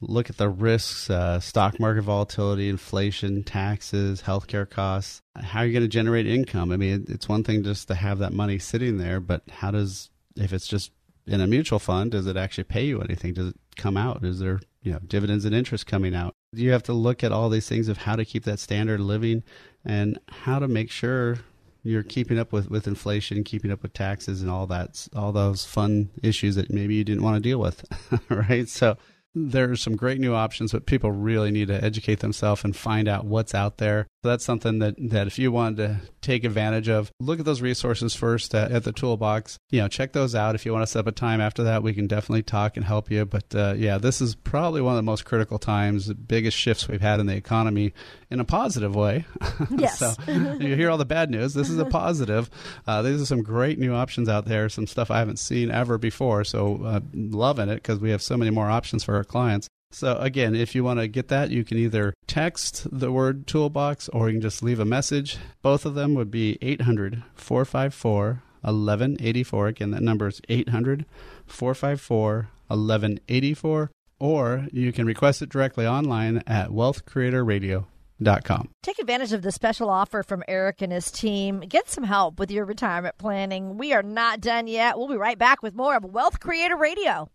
[0.00, 5.22] look at the risks, uh, stock market volatility, inflation, taxes, healthcare costs?
[5.36, 6.72] How are you going to generate income?
[6.72, 10.10] I mean, it's one thing just to have that money sitting there, but how does,
[10.36, 10.90] if it's just
[11.26, 13.34] in a mutual fund, does it actually pay you anything?
[13.34, 14.24] Does it come out?
[14.24, 16.34] Is there, you know, dividends and interest coming out?
[16.52, 19.42] You have to look at all these things of how to keep that standard living
[19.84, 21.38] and how to make sure
[21.84, 25.64] you're keeping up with, with inflation, keeping up with taxes and all that, all those
[25.64, 27.84] fun issues that maybe you didn't want to deal with,
[28.28, 28.68] right?
[28.68, 28.96] So
[29.34, 33.08] there are some great new options, but people really need to educate themselves and find
[33.08, 34.06] out what's out there.
[34.22, 37.62] So that's something that, that if you wanted to take advantage of, look at those
[37.62, 39.58] resources first at, at the toolbox.
[39.70, 40.54] You know, check those out.
[40.54, 42.84] If you want to set up a time after that, we can definitely talk and
[42.84, 43.24] help you.
[43.24, 46.86] But uh, yeah, this is probably one of the most critical times, the biggest shifts
[46.86, 47.94] we've had in the economy
[48.30, 49.24] in a positive way.
[49.70, 49.98] Yes.
[49.98, 51.54] so you hear all the bad news.
[51.54, 52.50] This is a positive.
[52.86, 55.98] Uh, these are some great new options out there, some stuff I haven't seen ever
[55.98, 56.44] before.
[56.44, 59.68] So uh, loving it because we have so many more options for our clients.
[59.92, 64.08] So again, if you want to get that, you can either text the word toolbox
[64.08, 65.36] or you can just leave a message.
[65.60, 69.66] Both of them would be 800 454 1184.
[69.68, 71.04] Again, that number is 800
[71.46, 73.90] 454 1184.
[74.18, 78.68] Or you can request it directly online at wealthcreatorradio.com.
[78.82, 81.60] Take advantage of the special offer from Eric and his team.
[81.60, 83.76] Get some help with your retirement planning.
[83.76, 84.96] We are not done yet.
[84.96, 87.28] We'll be right back with more of Wealth Creator Radio.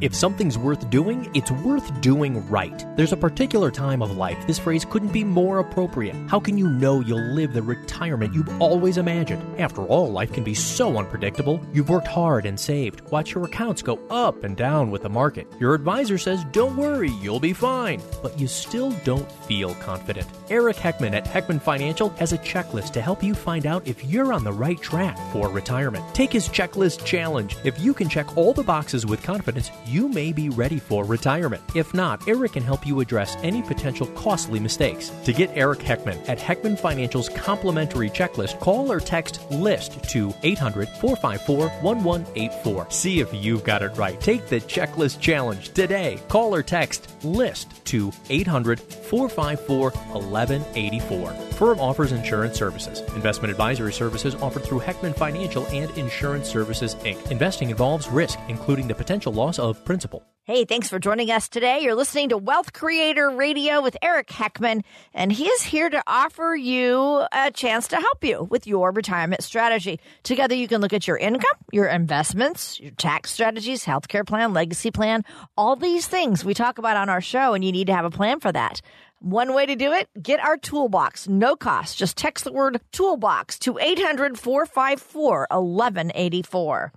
[0.00, 2.84] If something's worth doing, it's worth doing right.
[2.96, 6.14] There's a particular time of life this phrase couldn't be more appropriate.
[6.28, 9.42] How can you know you'll live the retirement you've always imagined?
[9.60, 11.60] After all, life can be so unpredictable.
[11.72, 13.00] You've worked hard and saved.
[13.10, 15.46] Watch your accounts go up and down with the market.
[15.58, 18.00] Your advisor says, don't worry, you'll be fine.
[18.22, 20.28] But you still don't feel confident.
[20.48, 24.32] Eric Heckman at Heckman Financial has a checklist to help you find out if you're
[24.32, 26.04] on the right track for retirement.
[26.14, 27.56] Take his checklist challenge.
[27.64, 31.62] If you can check all the boxes with confidence, you may be ready for retirement.
[31.74, 35.10] If not, Eric can help you address any potential costly mistakes.
[35.24, 40.88] To get Eric Heckman at Heckman Financial's complimentary checklist, call or text LIST to 800
[40.88, 42.90] 454 1184.
[42.90, 44.20] See if you've got it right.
[44.20, 46.20] Take the checklist challenge today.
[46.28, 51.30] Call or text LIST to 800 454 1184.
[51.58, 53.00] Firm offers insurance services.
[53.14, 57.30] Investment advisory services offered through Heckman Financial and Insurance Services Inc.
[57.30, 60.22] Investing involves risk, including the potential loss of principal.
[60.48, 61.80] Hey, thanks for joining us today.
[61.80, 66.56] You're listening to Wealth Creator Radio with Eric Heckman, and he is here to offer
[66.56, 70.00] you a chance to help you with your retirement strategy.
[70.22, 74.90] Together, you can look at your income, your investments, your tax strategies, healthcare plan, legacy
[74.90, 75.22] plan,
[75.54, 78.10] all these things we talk about on our show, and you need to have a
[78.10, 78.80] plan for that.
[79.20, 81.98] One way to do it, get our toolbox, no cost.
[81.98, 86.92] Just text the word toolbox to 800 454 1184.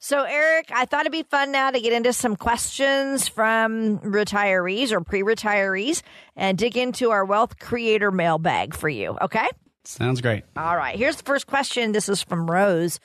[0.00, 4.92] So, Eric, I thought it'd be fun now to get into some questions from retirees
[4.92, 6.02] or pre retirees
[6.36, 9.16] and dig into our wealth creator mailbag for you.
[9.20, 9.48] Okay?
[9.84, 10.44] Sounds great.
[10.56, 10.96] All right.
[10.96, 11.92] Here's the first question.
[11.92, 13.00] This is from Rose.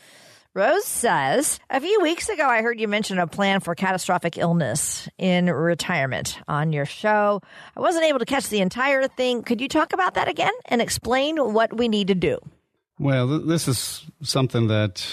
[0.56, 5.10] Rose says, A few weeks ago, I heard you mention a plan for catastrophic illness
[5.18, 7.42] in retirement on your show.
[7.76, 9.42] I wasn't able to catch the entire thing.
[9.42, 12.38] Could you talk about that again and explain what we need to do?
[13.00, 15.04] Well, th- this is something that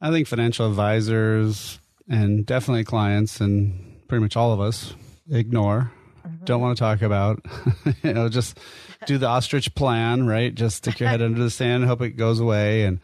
[0.00, 1.78] I think financial advisors
[2.08, 4.94] and definitely clients and pretty much all of us
[5.30, 5.92] ignore,
[6.26, 6.44] mm-hmm.
[6.44, 7.44] don't want to talk about.
[8.02, 8.58] you know, just
[9.06, 10.54] do the ostrich plan, right?
[10.54, 12.84] Just stick your head under the sand, hope it goes away.
[12.84, 13.00] And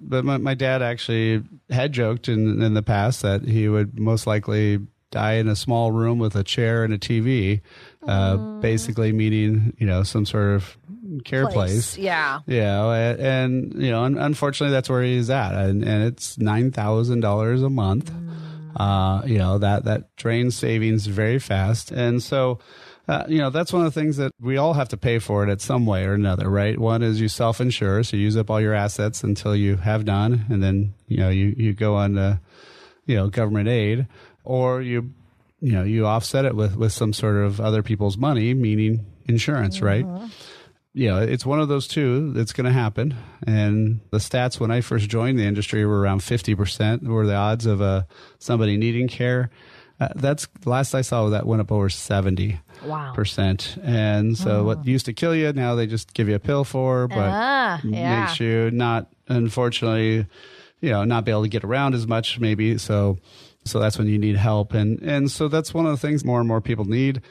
[0.00, 4.26] but my, my dad actually had joked in in the past that he would most
[4.26, 7.60] likely die in a small room with a chair and a TV,
[8.06, 10.76] uh, basically meaning you know some sort of
[11.24, 11.94] care place.
[11.94, 11.98] place.
[11.98, 17.20] Yeah, yeah, and, you know, unfortunately, that's where he's at, and, and it's nine thousand
[17.20, 18.10] dollars a month.
[18.10, 18.28] Mm.
[18.76, 22.58] Uh, you know that that drains savings very fast, and so.
[23.08, 25.42] Uh, you know that's one of the things that we all have to pay for
[25.42, 26.78] it at some way or another, right?
[26.78, 30.44] One is you self-insure, so you use up all your assets until you have none,
[30.50, 32.38] and then you know you you go on to
[33.06, 34.06] you know government aid
[34.44, 35.12] or you
[35.60, 39.80] you know you offset it with with some sort of other people's money meaning insurance
[39.80, 40.06] mm-hmm.
[40.06, 40.30] right
[41.06, 43.14] know it's one of those two that's going to happen
[43.46, 47.66] and the stats when i first joined the industry were around 50% were the odds
[47.66, 48.02] of uh,
[48.38, 49.50] somebody needing care
[50.00, 53.12] uh, that's last i saw that went up over 70 wow.
[53.14, 54.64] percent and so oh.
[54.64, 57.80] what used to kill you now they just give you a pill for but ah,
[57.84, 58.24] yeah.
[58.24, 60.26] makes you not unfortunately
[60.80, 63.18] you know not be able to get around as much maybe so
[63.68, 64.74] so that's when you need help.
[64.74, 67.22] And, and so that's one of the things more and more people need.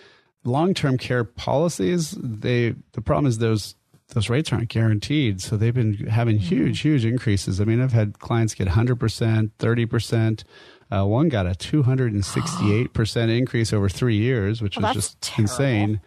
[0.48, 3.76] Long term care policies, they, the problem is those,
[4.10, 5.42] those rates aren't guaranteed.
[5.42, 6.48] So they've been having mm-hmm.
[6.48, 7.60] huge, huge increases.
[7.60, 10.44] I mean, I've had clients get 100%, 30%.
[10.90, 15.42] Uh, one got a 268% increase over three years, which well, was just terrible.
[15.52, 16.02] insane.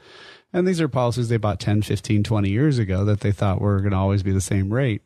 [0.53, 3.79] And these are policies they bought 10, 15, 20 years ago that they thought were
[3.81, 5.03] going to always be the same rate.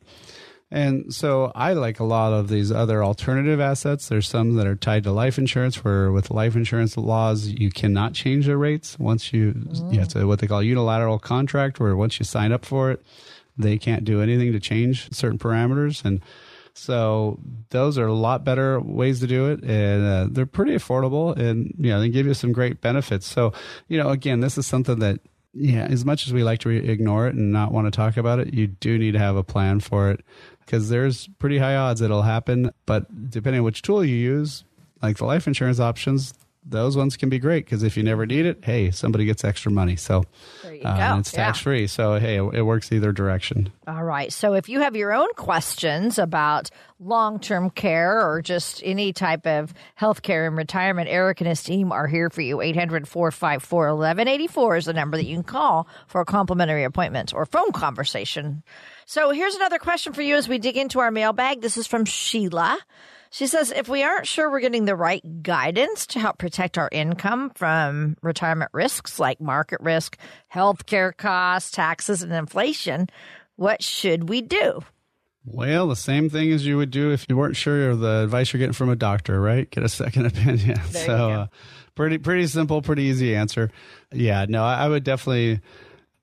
[0.75, 4.09] And so I like a lot of these other alternative assets.
[4.09, 8.13] There's some that are tied to life insurance, where with life insurance laws, you cannot
[8.13, 9.91] change the rates once you, mm.
[9.93, 13.01] you know, it's what they call unilateral contract, where once you sign up for it,
[13.57, 16.03] they can't do anything to change certain parameters.
[16.03, 16.19] And
[16.73, 21.37] so those are a lot better ways to do it, and uh, they're pretty affordable,
[21.37, 23.25] and you know they give you some great benefits.
[23.25, 23.53] So
[23.87, 25.21] you know, again, this is something that
[25.53, 28.17] yeah, as much as we like to re- ignore it and not want to talk
[28.17, 30.19] about it, you do need to have a plan for it
[30.65, 32.71] because there's pretty high odds it'll happen.
[32.85, 34.63] But depending on which tool you use,
[35.01, 36.33] like the life insurance options,
[36.65, 39.71] those ones can be great because if you never need it, hey, somebody gets extra
[39.71, 39.95] money.
[39.95, 40.23] So
[40.83, 41.85] uh, it's tax free.
[41.85, 43.71] So hey, it, it works either direction.
[43.87, 44.33] All right.
[44.33, 49.45] So if you have your own questions about long term care or just any type
[49.45, 52.61] of health care and retirement, Eric and his team are here for you.
[52.61, 57.45] 800 454 1184 is the number that you can call for a complimentary appointment or
[57.45, 58.63] phone conversation.
[59.05, 61.61] So here's another question for you as we dig into our mailbag.
[61.61, 62.79] This is from Sheila.
[63.35, 66.87] She says, if we aren't sure we're getting the right guidance to help protect our
[66.89, 70.17] income from retirement risks like market risk,
[70.53, 73.09] healthcare costs, taxes, and inflation,
[73.57, 74.85] what should we do?
[75.43, 78.53] Well, the same thing as you would do if you weren't sure of the advice
[78.53, 79.69] you're getting from a doctor, right?
[79.69, 80.79] Get a second opinion.
[80.91, 81.47] There so, uh,
[81.93, 83.69] pretty pretty simple, pretty easy answer.
[84.13, 85.59] Yeah, no, I I would definitely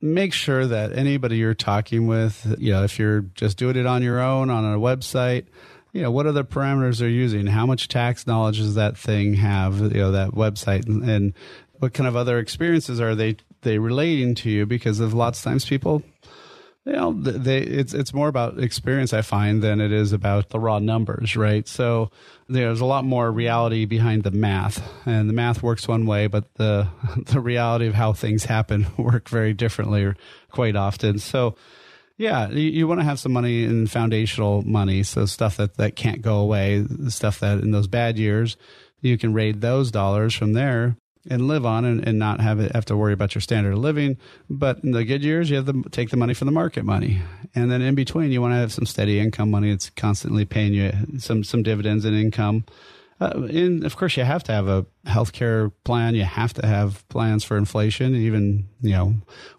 [0.00, 4.02] make sure that anybody you're talking with, you know, if you're just doing it on
[4.02, 5.44] your own on a website,
[5.92, 7.46] you know, what the parameters they're using?
[7.46, 9.80] How much tax knowledge does that thing have?
[9.80, 11.34] You know, that website, and, and
[11.78, 14.66] what kind of other experiences are they they relating to you?
[14.66, 16.02] Because of lots of times people
[16.84, 20.58] you know, they it's it's more about experience I find than it is about the
[20.58, 21.66] raw numbers, right?
[21.68, 22.10] So
[22.48, 26.52] there's a lot more reality behind the math, and the math works one way, but
[26.54, 26.88] the
[27.26, 30.12] the reality of how things happen work very differently,
[30.50, 31.18] quite often.
[31.18, 31.56] So.
[32.22, 35.96] Yeah, you, you want to have some money in foundational money, so stuff that, that
[35.96, 38.56] can't go away, stuff that in those bad years,
[39.00, 40.94] you can raid those dollars from there
[41.28, 43.80] and live on and, and not have it have to worry about your standard of
[43.80, 44.18] living.
[44.48, 47.22] But in the good years, you have to take the money from the market money,
[47.56, 50.74] and then in between, you want to have some steady income money that's constantly paying
[50.74, 52.64] you some some dividends and income.
[53.22, 56.14] Uh, and of course, you have to have a healthcare plan.
[56.14, 58.14] You have to have plans for inflation.
[58.14, 59.14] Even you know,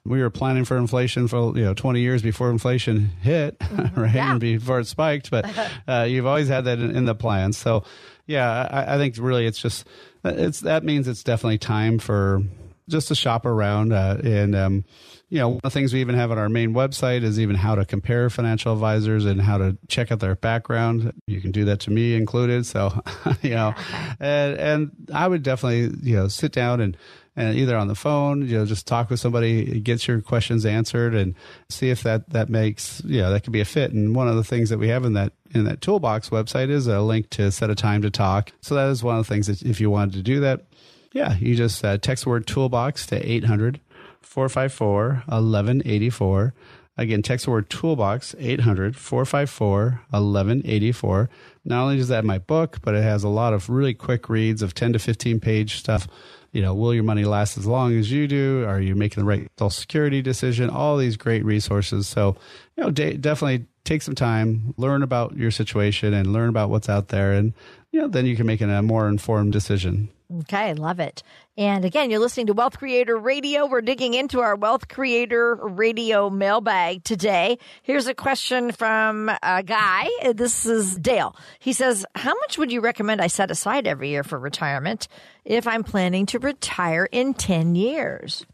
[0.05, 3.55] we were planning for inflation for you know twenty years before inflation hit,
[3.95, 4.32] right, Yeah.
[4.32, 5.32] and before it spiked.
[5.32, 5.45] But
[5.88, 7.53] uh, you've always had that in, in the plan.
[7.53, 7.84] So,
[8.26, 9.88] yeah, I, I think really it's just
[10.26, 12.41] it's that means it's definitely time for
[12.89, 14.86] just to shop around uh, and um,
[15.34, 17.56] you know one of the things we even have on our main website is even
[17.56, 21.66] how to compare financial advisors and how to check out their background you can do
[21.66, 23.02] that to me included so
[23.42, 23.74] you know
[24.20, 26.96] and, and i would definitely you know sit down and
[27.36, 31.16] and either on the phone, you know, just talk with somebody, get your questions answered,
[31.16, 31.34] and
[31.68, 33.92] see if that that makes you know that could be a fit.
[33.92, 36.86] And one of the things that we have in that in that toolbox website is
[36.86, 38.52] a link to set a time to talk.
[38.62, 40.66] So that is one of the things that if you wanted to do that,
[41.14, 43.80] yeah, you just uh, text the word toolbox to 800
[44.26, 46.53] 454 1184.
[46.95, 51.30] Again, text the word toolbox 800 454 1184.
[51.65, 54.30] Not only does that have my book, but it has a lot of really quick
[54.30, 56.07] reads of 10 to 15 page stuff.
[56.51, 58.63] You know, will your money last as long as you do?
[58.67, 60.69] Are you making the right social security decision?
[60.69, 62.07] All these great resources.
[62.07, 62.36] So,
[62.78, 66.89] you know, de- definitely take some time, learn about your situation and learn about what's
[66.89, 67.34] out there.
[67.34, 67.53] And,
[67.91, 70.09] you know, then you can make a more informed decision.
[70.42, 71.22] Okay, I love it.
[71.58, 73.68] And again, you're listening to Wealth Creator Radio.
[73.68, 77.60] We're digging into our Wealth Creator Radio mailbag today.
[77.84, 80.10] Here's a question from a guy.
[80.34, 81.36] This is Dale.
[81.60, 85.08] He says, How much would you recommend I set aside every year for retirement
[85.46, 88.46] if I'm planning to retire in 10 years?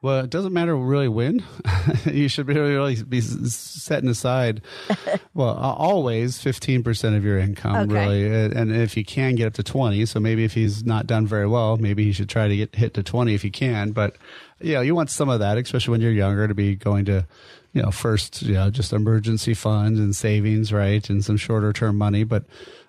[0.00, 1.42] Well, it doesn't matter really when.
[2.04, 4.62] you should really, really be setting aside,
[5.34, 7.94] well, always 15% of your income, Okay.
[7.94, 8.52] really.
[8.56, 11.48] And if you can get up to 20, so maybe if he's not done very
[11.48, 13.90] well, maybe he should try to get hit to 20 if he can.
[13.90, 14.16] But,
[14.60, 17.26] you know, you want some of that, especially when you're younger, to be going to,
[17.72, 21.10] you know, first, you know, just emergency funds and savings, right?
[21.10, 22.22] And some shorter term money.
[22.22, 22.44] But,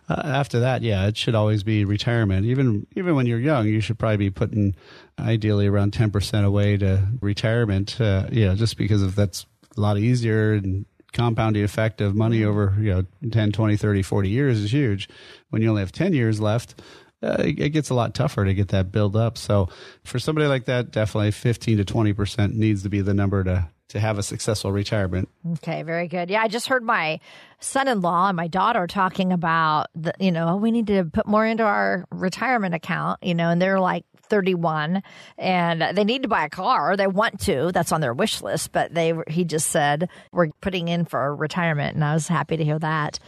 [0.09, 2.45] uh, after that, yeah, it should always be retirement.
[2.45, 4.75] Even even when you're young, you should probably be putting
[5.19, 7.99] ideally around ten percent away to retirement.
[8.01, 9.45] Uh, you know, just because of that's
[9.77, 14.29] a lot easier and compounding effect of money over you know 10 20 30 40
[14.29, 15.09] years is huge
[15.49, 16.79] when you only have 10 years left
[17.23, 19.67] uh, it, it gets a lot tougher to get that build up so
[20.03, 23.67] for somebody like that definitely 15 to 20 percent needs to be the number to
[23.89, 26.29] to have a successful retirement Okay, very good.
[26.29, 27.19] Yeah, I just heard my
[27.59, 31.63] son-in-law and my daughter talking about the, you know, we need to put more into
[31.63, 35.01] our retirement account, you know, and they're like 31
[35.37, 36.95] and they need to buy a car.
[36.95, 37.71] They want to.
[37.73, 41.95] That's on their wish list, but they he just said we're putting in for retirement
[41.95, 43.19] and I was happy to hear that.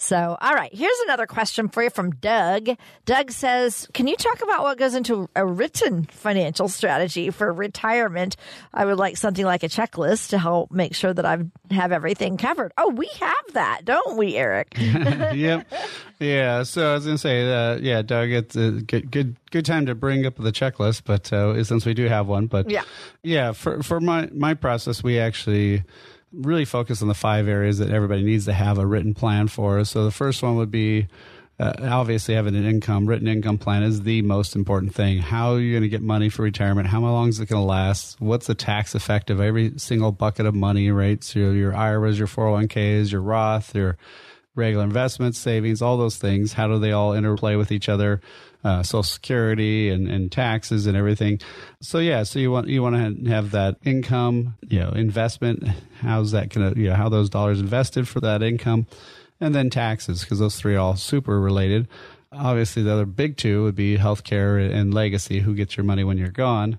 [0.00, 2.68] So, all right, here's another question for you from Doug.
[3.04, 8.36] Doug says, Can you talk about what goes into a written financial strategy for retirement?
[8.72, 11.38] I would like something like a checklist to help make sure that I
[11.72, 12.72] have everything covered.
[12.78, 14.74] Oh, we have that, don't we, Eric?
[14.78, 15.66] yep.
[16.20, 16.62] Yeah.
[16.62, 19.96] So I was gonna say, uh, yeah, Doug, it's a good, good, good time to
[19.96, 22.84] bring up the checklist, but uh, since we do have one, but Yeah.
[23.24, 25.82] yeah, for for my my process, we actually
[26.32, 29.84] really focus on the five areas that everybody needs to have a written plan for.
[29.84, 31.08] So the first one would be
[31.60, 35.18] uh, obviously having an income, written income plan is the most important thing.
[35.18, 36.86] How are you going to get money for retirement?
[36.86, 38.20] How long is it going to last?
[38.20, 41.22] What's the tax effect of every single bucket of money, right?
[41.24, 43.96] So your IRAs, your 401ks, your Roth, your
[44.54, 46.52] regular investments, savings, all those things.
[46.52, 48.20] How do they all interplay with each other?
[48.64, 51.40] Uh, Social Security and, and taxes and everything.
[51.80, 55.66] So yeah, so you want you want to have that income, you know, investment.
[56.00, 58.86] How's that to you know how those dollars invested for that income?
[59.40, 61.88] and then taxes because those three are all super related.
[62.32, 65.40] Obviously, the other big two would be healthcare and legacy.
[65.40, 66.78] Who gets your money when you're gone?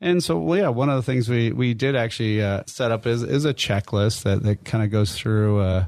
[0.00, 3.06] And so, well, yeah, one of the things we, we did actually uh, set up
[3.06, 5.84] is, is a checklist that, that kind of goes through uh,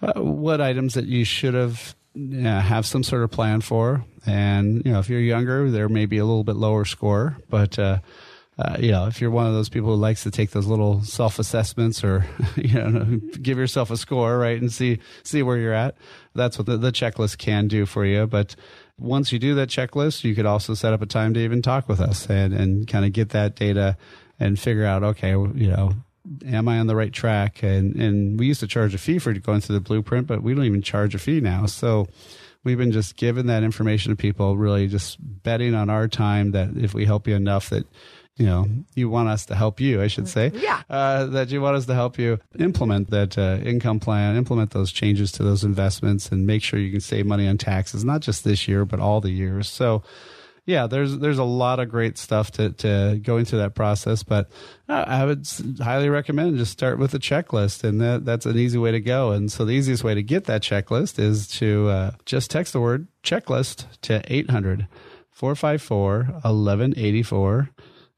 [0.00, 4.04] uh, what items that you should have yeah, have some sort of plan for.
[4.26, 7.78] And, you know, if you're younger, there may be a little bit lower score, but
[7.78, 7.98] uh,
[8.58, 11.02] uh, you know, if you're one of those people who likes to take those little
[11.02, 15.72] self assessments or, you know, give yourself a score, right, and see see where you're
[15.72, 15.96] at,
[16.34, 18.26] that's what the, the checklist can do for you.
[18.26, 18.54] But
[18.98, 21.88] once you do that checklist, you could also set up a time to even talk
[21.88, 23.96] with us and, and kind of get that data
[24.38, 25.94] and figure out, okay, you know,
[26.46, 27.62] am I on the right track?
[27.62, 30.54] And and we used to charge a fee for going through the blueprint, but we
[30.54, 31.66] don't even charge a fee now.
[31.66, 32.06] So
[32.64, 36.76] we've been just giving that information to people, really just betting on our time that
[36.76, 37.86] if we help you enough that
[38.36, 40.50] you know you want us to help you i should say.
[40.54, 40.82] Yeah.
[40.88, 44.90] Uh, that you want us to help you implement that uh, income plan implement those
[44.90, 48.42] changes to those investments and make sure you can save money on taxes not just
[48.44, 49.68] this year but all the years.
[49.68, 50.02] So
[50.66, 54.50] yeah there's there's a lot of great stuff to, to going through that process but
[54.88, 55.46] i would
[55.80, 59.32] highly recommend just start with a checklist and that that's an easy way to go.
[59.32, 62.80] And so the easiest way to get that checklist is to uh, just text the
[62.80, 64.86] word checklist to 800
[65.30, 67.70] 454 1184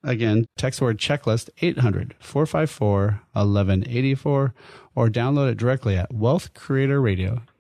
[0.07, 4.55] Again, text word checklist 800 454 1184
[4.95, 6.13] or download it directly at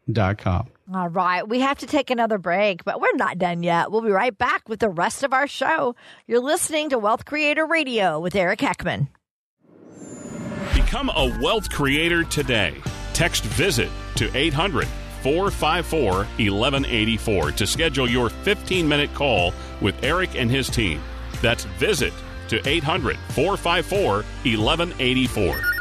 [0.08, 0.68] wealthcreatorradio.com.
[0.94, 1.48] All right.
[1.48, 3.90] We have to take another break, but we're not done yet.
[3.90, 5.96] We'll be right back with the rest of our show.
[6.26, 9.08] You're listening to Wealth Creator Radio with Eric Heckman.
[10.74, 12.76] Become a wealth creator today.
[13.14, 14.86] Text visit to 800
[15.22, 21.00] 454 1184 to schedule your 15 minute call with Eric and his team.
[21.40, 22.12] That's visit
[22.48, 25.73] to 800 454 1184.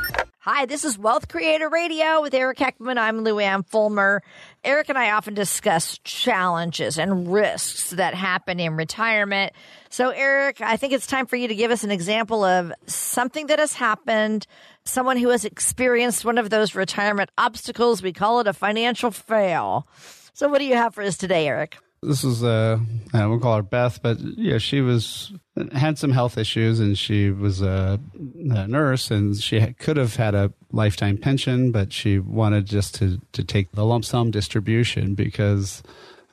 [0.45, 2.97] Hi, this is Wealth Creator Radio with Eric Heckman.
[2.97, 4.21] I'm Luann Fulmer.
[4.61, 9.53] Eric and I often discuss challenges and risks that happen in retirement.
[9.89, 13.47] So, Eric, I think it's time for you to give us an example of something
[13.47, 14.45] that has happened,
[14.83, 18.03] someone who has experienced one of those retirement obstacles.
[18.03, 19.87] We call it a financial fail.
[20.33, 21.77] So, what do you have for us today, Eric?
[22.03, 22.79] This is uh,
[23.13, 25.31] we'll call her Beth, but yeah, she was
[25.71, 30.35] had some health issues, and she was a, a nurse, and she could have had
[30.35, 35.83] a lifetime pension, but she wanted just to to take the lump sum distribution because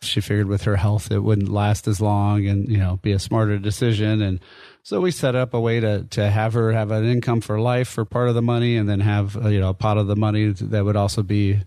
[0.03, 3.19] she figured with her health it wouldn't last as long, and you know, be a
[3.19, 4.41] smarter decision, and
[4.83, 7.89] so we set up a way to to have her have an income for life
[7.89, 10.53] for part of the money, and then have you know a pot of the money
[10.53, 11.61] that would also be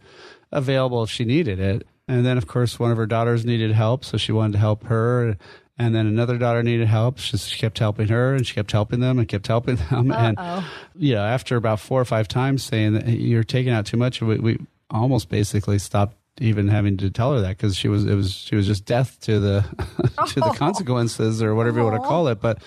[0.51, 4.03] available if she needed it and then, of course, one of her daughters needed help,
[4.03, 5.37] so she wanted to help her.
[5.77, 7.17] And then another daughter needed help.
[7.17, 10.11] She, she kept helping her, and she kept helping them, and kept helping them.
[10.11, 10.17] Uh-oh.
[10.17, 13.97] And you know, after about four or five times saying that you're taking out too
[13.97, 18.05] much, we, we almost basically stopped even having to tell her that because she was
[18.05, 19.61] it was she was just death to the
[20.27, 22.41] to the consequences or whatever you want to call it.
[22.41, 22.61] But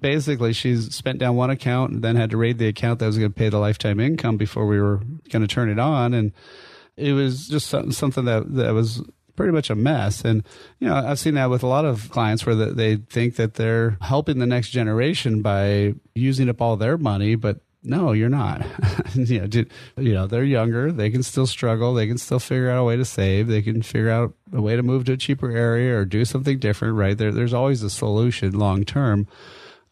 [0.00, 3.18] basically, she's spent down one account and then had to raid the account that was
[3.18, 5.00] going to pay the lifetime income before we were
[5.30, 6.32] going to turn it on and
[7.00, 9.02] it was just something that that was
[9.40, 10.22] pretty much a mess.
[10.22, 10.44] And,
[10.80, 13.96] you know, I've seen that with a lot of clients where they think that they're
[14.02, 18.66] helping the next generation by using up all their money, but no, you're not.
[19.14, 19.64] you, know,
[19.96, 20.92] you know, they're younger.
[20.92, 21.94] They can still struggle.
[21.94, 23.46] They can still figure out a way to save.
[23.46, 26.58] They can figure out a way to move to a cheaper area or do something
[26.58, 27.16] different, right?
[27.16, 29.26] There, there's always a solution long term.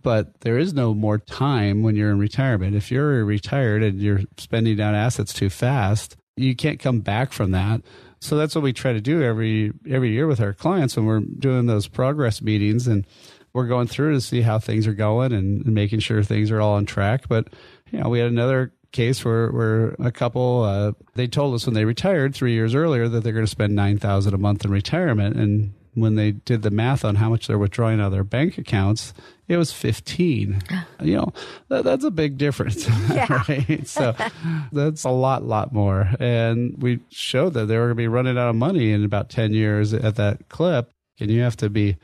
[0.02, 2.76] But there is no more time when you're in retirement.
[2.76, 7.50] If you're retired and you're spending down assets too fast, you can't come back from
[7.52, 7.82] that.
[8.20, 11.20] So that's what we try to do every every year with our clients when we're
[11.20, 13.06] doing those progress meetings and
[13.52, 16.60] we're going through to see how things are going and, and making sure things are
[16.60, 17.28] all on track.
[17.28, 17.48] But
[17.90, 21.74] you know, we had another case where where a couple uh, they told us when
[21.74, 24.70] they retired three years earlier that they're going to spend nine thousand a month in
[24.70, 28.24] retirement, and when they did the math on how much they're withdrawing out of their
[28.24, 29.14] bank accounts,
[29.48, 30.62] it was 15.
[31.00, 31.32] You know,
[31.68, 32.88] that, that's a big difference.
[33.08, 33.44] Yeah.
[33.48, 33.86] right?
[33.86, 34.16] So
[34.72, 36.10] that's a lot, lot more.
[36.18, 39.30] And we showed that they were going to be running out of money in about
[39.30, 40.90] 10 years at that clip.
[41.20, 41.96] And you have to be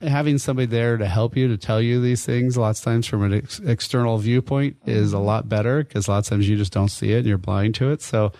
[0.00, 3.22] having somebody there to help you to tell you these things lots of times from
[3.22, 5.26] an ex- external viewpoint is a mm-hmm.
[5.26, 7.90] lot better because lots of times you just don't see it and you're blind to
[7.90, 8.02] it.
[8.02, 8.32] So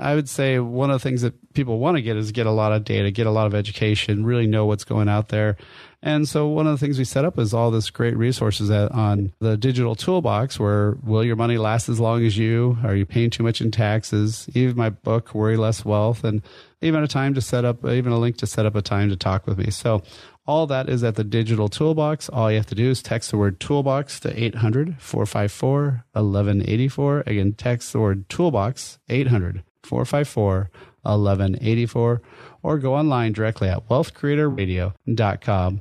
[0.00, 2.50] I would say one of the things that people want to get is get a
[2.50, 5.56] lot of data, get a lot of education, really know what's going out there.
[6.02, 9.32] And so one of the things we set up is all this great resources on
[9.38, 12.78] the digital toolbox where will your money last as long as you?
[12.82, 14.48] Are you paying too much in taxes?
[14.54, 16.40] Even my book, Worry Less Wealth, and
[16.80, 19.16] even a time to set up, even a link to set up a time to
[19.16, 19.70] talk with me.
[19.70, 20.02] So
[20.46, 22.30] all that is at the digital toolbox.
[22.30, 27.24] All you have to do is text the word toolbox to 800 454 1184.
[27.26, 30.70] Again, text the word toolbox 800 454
[31.02, 32.22] 1184
[32.62, 35.80] or go online directly at wealthcreatorradio.com.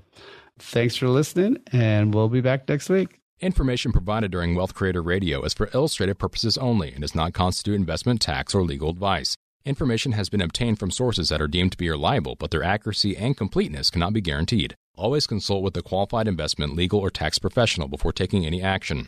[0.59, 3.19] Thanks for listening, and we'll be back next week.
[3.39, 7.75] Information provided during Wealth Creator Radio is for illustrative purposes only and does not constitute
[7.75, 9.35] investment, tax, or legal advice.
[9.63, 13.15] Information has been obtained from sources that are deemed to be reliable, but their accuracy
[13.15, 14.75] and completeness cannot be guaranteed.
[14.95, 19.07] Always consult with a qualified investment, legal, or tax professional before taking any action.